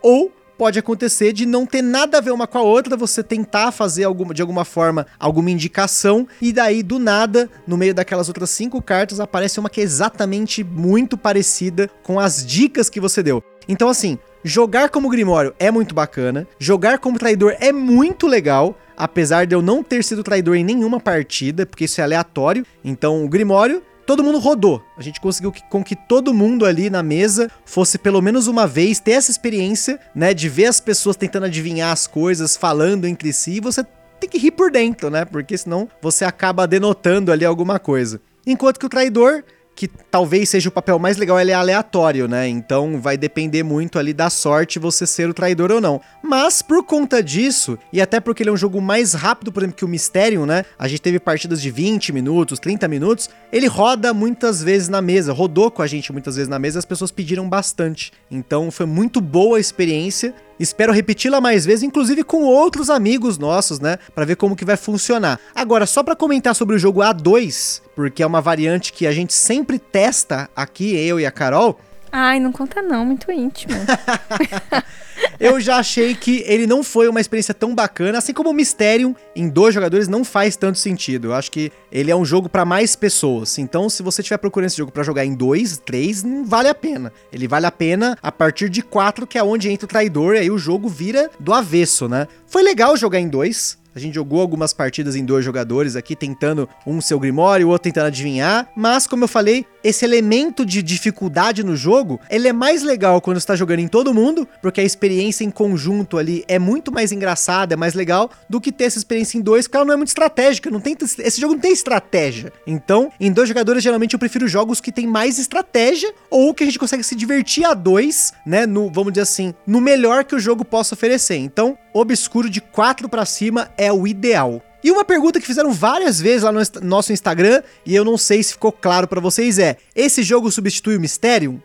ou 0.00 0.32
pode 0.58 0.78
acontecer 0.78 1.32
de 1.32 1.46
não 1.46 1.64
ter 1.64 1.80
nada 1.80 2.18
a 2.18 2.20
ver 2.20 2.32
uma 2.32 2.48
com 2.48 2.58
a 2.58 2.62
outra, 2.62 2.96
você 2.96 3.22
tentar 3.22 3.70
fazer 3.70 4.02
alguma, 4.02 4.34
de 4.34 4.42
alguma 4.42 4.64
forma 4.64 5.06
alguma 5.18 5.50
indicação, 5.50 6.26
e 6.42 6.52
daí 6.52 6.82
do 6.82 6.98
nada, 6.98 7.48
no 7.66 7.76
meio 7.76 7.94
daquelas 7.94 8.26
outras 8.26 8.50
cinco 8.50 8.82
cartas, 8.82 9.20
aparece 9.20 9.60
uma 9.60 9.70
que 9.70 9.80
é 9.80 9.84
exatamente 9.84 10.64
muito 10.64 11.16
parecida 11.16 11.88
com 12.02 12.18
as 12.18 12.44
dicas 12.44 12.90
que 12.90 13.00
você 13.00 13.22
deu. 13.22 13.42
Então, 13.68 13.88
assim, 13.88 14.18
jogar 14.42 14.88
como 14.88 15.08
Grimório 15.08 15.54
é 15.58 15.70
muito 15.70 15.94
bacana, 15.94 16.46
jogar 16.58 16.98
como 16.98 17.18
traidor 17.18 17.54
é 17.60 17.72
muito 17.72 18.26
legal. 18.26 18.76
Apesar 19.00 19.46
de 19.46 19.54
eu 19.54 19.62
não 19.62 19.80
ter 19.80 20.02
sido 20.02 20.24
traidor 20.24 20.56
em 20.56 20.64
nenhuma 20.64 20.98
partida, 20.98 21.64
porque 21.64 21.84
isso 21.84 22.00
é 22.00 22.04
aleatório. 22.04 22.66
Então, 22.84 23.24
o 23.24 23.28
Grimório 23.28 23.80
todo 24.08 24.24
mundo 24.24 24.38
rodou. 24.38 24.82
A 24.96 25.02
gente 25.02 25.20
conseguiu 25.20 25.52
que, 25.52 25.62
com 25.64 25.84
que 25.84 25.94
todo 25.94 26.32
mundo 26.32 26.64
ali 26.64 26.88
na 26.88 27.02
mesa 27.02 27.50
fosse 27.66 27.98
pelo 27.98 28.22
menos 28.22 28.46
uma 28.46 28.66
vez 28.66 28.98
ter 28.98 29.10
essa 29.10 29.30
experiência, 29.30 30.00
né, 30.14 30.32
de 30.32 30.48
ver 30.48 30.64
as 30.64 30.80
pessoas 30.80 31.14
tentando 31.14 31.44
adivinhar 31.44 31.92
as 31.92 32.06
coisas, 32.06 32.56
falando 32.56 33.06
entre 33.06 33.34
si, 33.34 33.56
e 33.56 33.60
você 33.60 33.84
tem 34.18 34.30
que 34.30 34.38
rir 34.38 34.52
por 34.52 34.70
dentro, 34.70 35.10
né? 35.10 35.26
Porque 35.26 35.58
senão 35.58 35.86
você 36.00 36.24
acaba 36.24 36.66
denotando 36.66 37.30
ali 37.30 37.44
alguma 37.44 37.78
coisa. 37.78 38.18
Enquanto 38.46 38.80
que 38.80 38.86
o 38.86 38.88
traidor 38.88 39.44
que 39.78 39.86
talvez 39.86 40.48
seja 40.48 40.68
o 40.68 40.72
papel 40.72 40.98
mais 40.98 41.16
legal, 41.18 41.38
ele 41.38 41.52
é 41.52 41.54
aleatório, 41.54 42.26
né? 42.26 42.48
Então 42.48 43.00
vai 43.00 43.16
depender 43.16 43.62
muito 43.62 43.96
ali 43.96 44.12
da 44.12 44.28
sorte 44.28 44.76
você 44.76 45.06
ser 45.06 45.30
o 45.30 45.32
traidor 45.32 45.70
ou 45.70 45.80
não. 45.80 46.00
Mas 46.20 46.60
por 46.60 46.82
conta 46.82 47.22
disso, 47.22 47.78
e 47.92 48.02
até 48.02 48.18
porque 48.18 48.42
ele 48.42 48.50
é 48.50 48.52
um 48.52 48.56
jogo 48.56 48.80
mais 48.82 49.14
rápido, 49.14 49.52
por 49.52 49.62
exemplo, 49.62 49.76
que 49.76 49.84
o 49.84 49.88
Mysterium, 49.88 50.46
né? 50.46 50.64
A 50.76 50.88
gente 50.88 51.00
teve 51.00 51.20
partidas 51.20 51.62
de 51.62 51.70
20 51.70 52.12
minutos, 52.12 52.58
30 52.58 52.88
minutos, 52.88 53.30
ele 53.52 53.68
roda 53.68 54.12
muitas 54.12 54.60
vezes 54.60 54.88
na 54.88 55.00
mesa, 55.00 55.32
rodou 55.32 55.70
com 55.70 55.80
a 55.80 55.86
gente 55.86 56.12
muitas 56.12 56.34
vezes 56.34 56.48
na 56.48 56.58
mesa, 56.58 56.80
as 56.80 56.84
pessoas 56.84 57.12
pediram 57.12 57.48
bastante. 57.48 58.12
Então 58.28 58.72
foi 58.72 58.84
muito 58.84 59.20
boa 59.20 59.58
a 59.58 59.60
experiência 59.60 60.34
Espero 60.58 60.92
repeti-la 60.92 61.40
mais 61.40 61.64
vezes, 61.64 61.82
inclusive 61.82 62.24
com 62.24 62.42
outros 62.42 62.90
amigos 62.90 63.38
nossos, 63.38 63.78
né, 63.78 63.98
para 64.14 64.24
ver 64.24 64.36
como 64.36 64.56
que 64.56 64.64
vai 64.64 64.76
funcionar. 64.76 65.38
Agora, 65.54 65.86
só 65.86 66.02
para 66.02 66.16
comentar 66.16 66.54
sobre 66.54 66.76
o 66.76 66.78
jogo 66.78 67.00
A2, 67.00 67.82
porque 67.94 68.22
é 68.22 68.26
uma 68.26 68.40
variante 68.40 68.92
que 68.92 69.06
a 69.06 69.12
gente 69.12 69.32
sempre 69.32 69.78
testa 69.78 70.48
aqui, 70.54 70.96
eu 70.96 71.20
e 71.20 71.26
a 71.26 71.30
Carol. 71.30 71.78
Ai, 72.10 72.40
não 72.40 72.52
conta 72.52 72.80
não, 72.82 73.04
muito 73.04 73.30
íntimo. 73.30 73.74
eu 75.38 75.60
já 75.60 75.76
achei 75.76 76.14
que 76.14 76.42
ele 76.46 76.66
não 76.66 76.82
foi 76.82 77.08
uma 77.08 77.20
experiência 77.20 77.54
tão 77.54 77.74
bacana, 77.74 78.18
assim 78.18 78.32
como 78.32 78.50
o 78.50 78.54
Mysterium 78.54 79.14
em 79.34 79.48
dois 79.48 79.74
jogadores 79.74 80.08
não 80.08 80.24
faz 80.24 80.56
tanto 80.56 80.78
sentido. 80.78 81.28
Eu 81.28 81.34
acho 81.34 81.50
que 81.50 81.70
ele 81.92 82.10
é 82.10 82.16
um 82.16 82.24
jogo 82.24 82.48
para 82.48 82.64
mais 82.64 82.96
pessoas. 82.96 83.58
Então, 83.58 83.88
se 83.88 84.02
você 84.02 84.20
estiver 84.20 84.38
procurando 84.38 84.68
esse 84.68 84.76
jogo 84.76 84.92
para 84.92 85.02
jogar 85.02 85.24
em 85.24 85.34
dois, 85.34 85.78
três, 85.78 86.22
não 86.22 86.44
vale 86.44 86.68
a 86.68 86.74
pena. 86.74 87.12
Ele 87.32 87.46
vale 87.46 87.66
a 87.66 87.72
pena 87.72 88.16
a 88.22 88.32
partir 88.32 88.68
de 88.68 88.82
quatro, 88.82 89.26
que 89.26 89.38
é 89.38 89.42
onde 89.42 89.70
entra 89.70 89.86
o 89.86 89.88
traidor, 89.88 90.34
e 90.34 90.38
aí 90.38 90.50
o 90.50 90.58
jogo 90.58 90.88
vira 90.88 91.30
do 91.38 91.52
avesso, 91.52 92.08
né? 92.08 92.26
Foi 92.46 92.62
legal 92.62 92.96
jogar 92.96 93.20
em 93.20 93.28
dois. 93.28 93.78
A 93.94 94.00
gente 94.00 94.14
jogou 94.14 94.40
algumas 94.40 94.72
partidas 94.72 95.16
em 95.16 95.24
dois 95.24 95.44
jogadores 95.44 95.96
aqui, 95.96 96.14
tentando 96.14 96.68
um 96.86 97.00
seu 97.00 97.18
Grimório, 97.18 97.66
o 97.66 97.70
outro 97.70 97.82
tentando 97.84 98.06
adivinhar. 98.06 98.70
Mas, 98.76 99.08
como 99.08 99.24
eu 99.24 99.28
falei, 99.28 99.66
esse 99.88 100.04
elemento 100.04 100.66
de 100.66 100.82
dificuldade 100.82 101.64
no 101.64 101.74
jogo, 101.74 102.20
ele 102.28 102.46
é 102.46 102.52
mais 102.52 102.82
legal 102.82 103.20
quando 103.20 103.38
está 103.38 103.56
jogando 103.56 103.80
em 103.80 103.88
todo 103.88 104.12
mundo, 104.12 104.46
porque 104.60 104.80
a 104.80 104.84
experiência 104.84 105.44
em 105.44 105.50
conjunto 105.50 106.18
ali 106.18 106.44
é 106.46 106.58
muito 106.58 106.92
mais 106.92 107.10
engraçada, 107.10 107.74
é 107.74 107.76
mais 107.76 107.94
legal, 107.94 108.30
do 108.48 108.60
que 108.60 108.70
ter 108.70 108.84
essa 108.84 108.98
experiência 108.98 109.38
em 109.38 109.40
dois, 109.40 109.66
porque 109.66 109.76
ela 109.78 109.86
não 109.86 109.94
é 109.94 109.96
muito 109.96 110.08
estratégica, 110.08 110.70
não 110.70 110.80
tem, 110.80 110.96
esse 111.00 111.40
jogo 111.40 111.54
não 111.54 111.60
tem 111.60 111.72
estratégia. 111.72 112.52
Então, 112.66 113.10
em 113.18 113.32
dois 113.32 113.48
jogadores, 113.48 113.82
geralmente 113.82 114.12
eu 114.12 114.18
prefiro 114.18 114.46
jogos 114.46 114.80
que 114.80 114.92
tem 114.92 115.06
mais 115.06 115.38
estratégia, 115.38 116.12
ou 116.30 116.52
que 116.52 116.64
a 116.64 116.66
gente 116.66 116.78
consegue 116.78 117.02
se 117.02 117.14
divertir 117.14 117.64
a 117.64 117.72
dois, 117.72 118.32
né, 118.44 118.66
no, 118.66 118.90
vamos 118.90 119.12
dizer 119.12 119.22
assim, 119.22 119.54
no 119.66 119.80
melhor 119.80 120.24
que 120.24 120.34
o 120.34 120.40
jogo 120.40 120.64
possa 120.64 120.94
oferecer. 120.94 121.36
Então, 121.36 121.78
obscuro 121.94 122.50
de 122.50 122.60
4 122.60 123.08
para 123.08 123.24
cima 123.24 123.70
é 123.76 123.90
o 123.90 124.06
ideal. 124.06 124.62
E 124.82 124.90
uma 124.90 125.04
pergunta 125.04 125.40
que 125.40 125.46
fizeram 125.46 125.72
várias 125.72 126.20
vezes 126.20 126.42
lá 126.42 126.52
no 126.52 126.60
nosso 126.82 127.12
Instagram, 127.12 127.62
e 127.84 127.94
eu 127.94 128.04
não 128.04 128.16
sei 128.16 128.42
se 128.42 128.52
ficou 128.52 128.70
claro 128.70 129.08
para 129.08 129.20
vocês 129.20 129.58
é: 129.58 129.76
esse 129.94 130.22
jogo 130.22 130.50
substitui 130.50 130.96
o 130.96 131.00
Mysterium? 131.00 131.60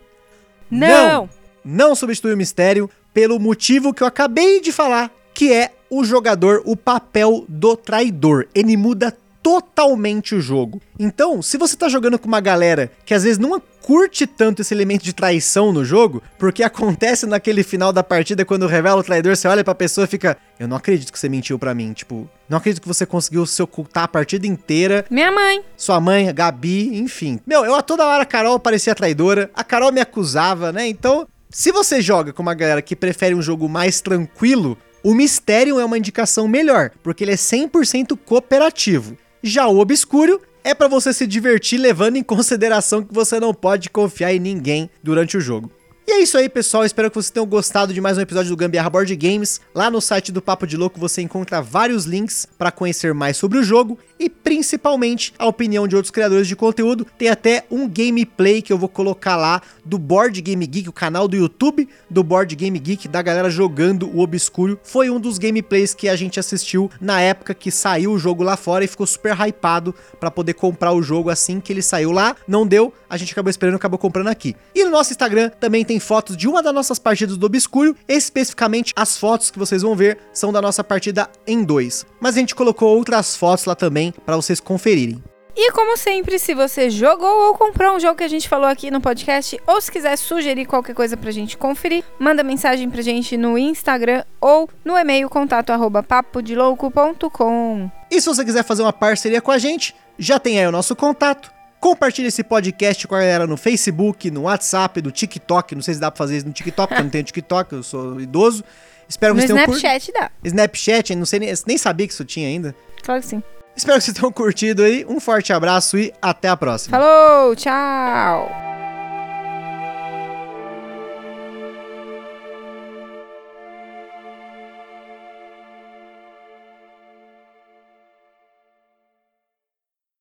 Não. 0.70 0.88
não! 0.88 1.30
Não 1.64 1.96
substitui 1.96 2.34
o 2.34 2.38
Mysterium 2.38 2.90
pelo 3.14 3.40
motivo 3.40 3.94
que 3.94 4.04
eu 4.04 4.08
acabei 4.08 4.60
de 4.60 4.72
falar, 4.72 5.12
que 5.34 5.54
é 5.54 5.72
o 5.90 6.04
jogador, 6.04 6.62
o 6.66 6.76
papel 6.76 7.46
do 7.48 7.78
traidor. 7.78 8.48
Ele 8.54 8.76
muda 8.76 9.16
totalmente 9.44 10.34
o 10.34 10.42
jogo. 10.42 10.82
Então, 10.98 11.42
se 11.42 11.58
você 11.58 11.76
tá 11.76 11.90
jogando 11.90 12.18
com 12.18 12.28
uma 12.28 12.40
galera 12.40 12.90
que 13.06 13.14
às 13.14 13.24
vezes 13.24 13.38
não 13.38 13.62
curte 13.82 14.26
tanto 14.26 14.62
esse 14.62 14.74
elemento 14.74 15.04
de 15.04 15.12
traição 15.12 15.74
no 15.74 15.84
jogo, 15.84 16.24
porque 16.40 16.64
acontece 16.64 17.26
naquele 17.26 17.62
final 17.62 17.92
da 17.92 18.02
partida 18.02 18.46
quando 18.46 18.66
revela 18.66 19.02
o 19.02 19.04
traidor, 19.04 19.36
você 19.36 19.46
olha 19.46 19.64
pra 19.64 19.76
pessoa 19.76 20.06
e 20.06 20.08
fica, 20.08 20.38
eu 20.58 20.70
não 20.70 20.78
acredito 20.78 21.12
que 21.12 21.20
você 21.20 21.28
mentiu 21.28 21.60
para 21.60 21.74
mim, 21.74 21.92
tipo, 21.92 22.30
não 22.48 22.58
acredito 22.58 22.82
que 22.82 22.88
você 22.88 23.06
conseguiu 23.06 23.46
se 23.46 23.62
ocultar 23.62 24.06
a 24.06 24.08
partida 24.08 24.48
inteira. 24.48 25.06
Minha 25.10 25.32
mãe. 25.32 25.62
Sua 25.76 26.00
mãe, 26.00 26.30
a 26.30 26.32
Gabi, 26.32 26.98
enfim. 26.98 27.42
Meu, 27.46 27.66
eu 27.66 27.76
a 27.76 27.82
toda 27.82 28.06
hora 28.06 28.24
a 28.24 28.26
Carol 28.26 28.58
parecia 28.58 28.96
traidora, 28.96 29.52
a 29.54 29.64
Carol 29.66 29.92
me 29.92 30.00
acusava, 30.00 30.72
né? 30.72 30.88
Então, 30.88 31.28
se 31.50 31.72
você 31.72 32.02
joga 32.02 32.32
com 32.32 32.42
uma 32.42 32.54
galera 32.54 32.82
que 32.82 32.96
prefere 32.96 33.36
um 33.36 33.42
jogo 33.42 33.68
mais 33.68 34.00
tranquilo, 34.00 34.78
o 35.04 35.14
Mistério 35.14 35.78
é 35.80 35.84
uma 35.84 35.98
indicação 35.98 36.48
melhor, 36.48 36.92
porque 37.04 37.26
ele 37.26 37.34
é 37.34 37.36
100% 37.36 38.18
cooperativo. 38.26 39.18
Já 39.46 39.68
o 39.68 39.78
Obscuro 39.78 40.40
é 40.64 40.74
para 40.74 40.88
você 40.88 41.12
se 41.12 41.28
divertir 41.28 41.78
levando 41.78 42.16
em 42.16 42.24
consideração 42.24 43.04
que 43.04 43.14
você 43.14 43.42
não 43.42 43.54
pode 43.54 43.90
confiar 43.90 44.34
em 44.34 44.40
ninguém 44.40 44.90
durante 45.04 45.36
o 45.36 45.42
jogo. 45.42 45.70
E 46.06 46.12
é 46.12 46.22
isso 46.22 46.38
aí, 46.38 46.50
pessoal. 46.50 46.84
Espero 46.84 47.10
que 47.10 47.16
vocês 47.16 47.32
tenham 47.32 47.46
gostado 47.46 47.94
de 47.94 48.02
mais 48.02 48.18
um 48.18 48.22
episódio 48.22 48.50
do 48.50 48.58
Gambiarra 48.58 48.90
Board 48.90 49.16
Games. 49.16 49.62
Lá 49.74 49.90
no 49.90 50.02
site 50.02 50.34
do 50.34 50.42
Papo 50.42 50.68
de 50.68 50.76
Louco 50.76 51.00
você 51.00 51.22
encontra 51.22 51.62
vários 51.62 52.04
links 52.04 52.46
para 52.58 52.72
conhecer 52.72 53.14
mais 53.14 53.38
sobre 53.38 53.58
o 53.58 53.64
jogo 53.64 53.98
e 54.20 54.30
principalmente 54.30 55.34
a 55.40 55.46
opinião 55.48 55.88
de 55.88 55.96
outros 55.96 56.12
criadores 56.12 56.46
de 56.46 56.58
conteúdo. 56.58 57.08
Tem 57.18 57.30
até 57.30 57.64
um 57.72 57.88
gameplay 57.88 58.62
que 58.62 58.74
eu 58.74 58.78
vou 58.78 58.90
colocar 58.90 59.38
lá 59.38 59.62
do 59.86 59.98
Board 59.98 60.42
Game 60.42 60.68
Geek, 60.68 60.90
o 60.90 60.94
canal 60.94 61.26
do 61.26 61.38
YouTube 61.38 61.88
do 62.10 62.22
Board 62.22 62.54
Game 62.54 62.78
Geek, 62.78 63.08
da 63.08 63.22
galera 63.22 63.50
jogando 63.50 64.10
o 64.10 64.20
Obscuro. 64.20 64.78
Foi 64.84 65.10
um 65.10 65.22
dos 65.22 65.38
gameplays 65.38 65.94
que 65.94 66.10
a 66.10 66.18
gente 66.18 66.38
assistiu 66.38 66.92
na 67.00 67.22
época 67.22 67.54
que 67.54 67.72
saiu 67.72 68.12
o 68.12 68.20
jogo 68.20 68.44
lá 68.44 68.58
fora 68.58 68.84
e 68.84 68.90
ficou 68.90 69.08
super 69.08 69.38
hypado 69.40 69.96
para 70.20 70.30
poder 70.30 70.54
comprar 70.54 70.92
o 70.92 71.02
jogo 71.02 71.30
assim 71.30 71.62
que 71.62 71.72
ele 71.72 71.82
saiu 71.82 72.12
lá. 72.12 72.36
Não 72.46 72.68
deu, 72.68 72.94
a 73.10 73.16
gente 73.16 73.32
acabou 73.32 73.50
esperando, 73.50 73.76
acabou 73.76 73.98
comprando 73.98 74.28
aqui. 74.28 74.54
E 74.76 74.84
no 74.84 74.92
nosso 74.92 75.12
Instagram 75.12 75.50
também 75.60 75.86
tem 75.86 75.93
tem 75.94 76.00
fotos 76.00 76.36
de 76.36 76.48
uma 76.48 76.64
das 76.64 76.74
nossas 76.74 76.98
partidas 76.98 77.38
do 77.38 77.46
Obscuro, 77.46 77.96
especificamente 78.08 78.94
as 78.96 79.16
fotos 79.16 79.52
que 79.52 79.60
vocês 79.60 79.84
vão 79.84 79.96
ver 79.96 80.18
são 80.34 80.52
da 80.52 80.60
nossa 80.60 80.84
partida 80.84 81.30
em 81.46 81.64
dois. 81.64 82.04
Mas 82.20 82.36
a 82.36 82.40
gente 82.40 82.56
colocou 82.56 82.98
outras 82.98 83.36
fotos 83.36 83.66
lá 83.66 83.76
também 83.76 84.12
para 84.26 84.36
vocês 84.36 84.60
conferirem. 84.60 85.24
E 85.56 85.72
como 85.72 85.96
sempre, 85.96 86.40
se 86.40 86.56
você 86.56 86.90
jogou 86.90 87.48
ou 87.50 87.54
comprou 87.54 87.96
um 87.96 88.00
jogo 88.00 88.16
que 88.16 88.24
a 88.24 88.28
gente 88.28 88.50
falou 88.50 88.66
aqui 88.66 88.90
no 88.90 89.00
podcast, 89.00 89.62
ou 89.68 89.80
se 89.80 89.92
quiser 89.92 90.18
sugerir 90.18 90.66
qualquer 90.66 90.96
coisa 90.96 91.16
pra 91.16 91.30
gente 91.30 91.56
conferir, 91.56 92.04
manda 92.18 92.42
mensagem 92.42 92.90
pra 92.90 93.04
gente 93.04 93.38
no 93.38 93.56
Instagram 93.56 94.24
ou 94.42 94.68
no 94.84 94.98
e-mail 94.98 95.30
contato 95.30 95.70
arroba 95.70 96.02
papodelouco.com. 96.02 97.92
E 98.10 98.20
se 98.20 98.26
você 98.26 98.44
quiser 98.44 98.64
fazer 98.64 98.82
uma 98.82 98.94
parceria 98.94 99.42
com 99.44 99.52
a 99.52 99.60
gente, 99.60 99.94
já 100.18 100.40
tem 100.40 100.60
aí 100.60 100.66
o 100.66 100.72
nosso 100.72 100.96
contato. 100.96 101.52
Compartilhe 101.84 102.30
esse 102.30 102.46
podcast 102.46 103.06
com 103.06 103.14
a 103.14 103.20
galera 103.20 103.46
no 103.46 103.58
Facebook, 103.58 104.32
no 104.32 104.44
WhatsApp, 104.44 105.02
no 105.02 105.12
TikTok. 105.12 105.76
Não 105.76 105.82
sei 105.82 105.96
se 105.96 106.00
dá 106.00 106.10
pra 106.10 106.18
fazer 106.18 106.38
isso 106.38 106.48
no 106.48 106.54
TikTok, 106.54 106.88
porque 106.88 107.02
eu 107.02 107.04
não 107.04 107.12
tenho 107.12 107.26
TikTok, 107.26 107.74
eu 107.74 107.84
sou 107.84 108.22
idoso. 108.22 108.64
Espero 109.06 109.36
que 109.36 109.42
no 109.42 109.48
vocês 109.48 109.66
tenham 109.66 109.76
Snapchat 109.76 110.14
dá. 110.14 110.32
Snapchat, 110.46 111.14
não 111.14 111.26
sei 111.26 111.40
nem, 111.40 111.54
nem 111.68 111.78
sabia 111.78 112.08
que 112.08 112.14
isso 112.14 112.24
tinha 112.24 112.48
ainda. 112.48 112.74
Claro 113.04 113.20
que 113.20 113.28
sim. 113.28 113.44
Espero 113.76 113.98
que 113.98 114.06
vocês 114.06 114.16
tenham 114.18 114.32
curtido 114.32 114.82
aí. 114.82 115.06
Um 115.10 115.20
forte 115.20 115.52
abraço 115.52 115.98
e 115.98 116.14
até 116.22 116.48
a 116.48 116.56
próxima. 116.56 116.98
Falou, 116.98 117.54
tchau! 117.54 118.73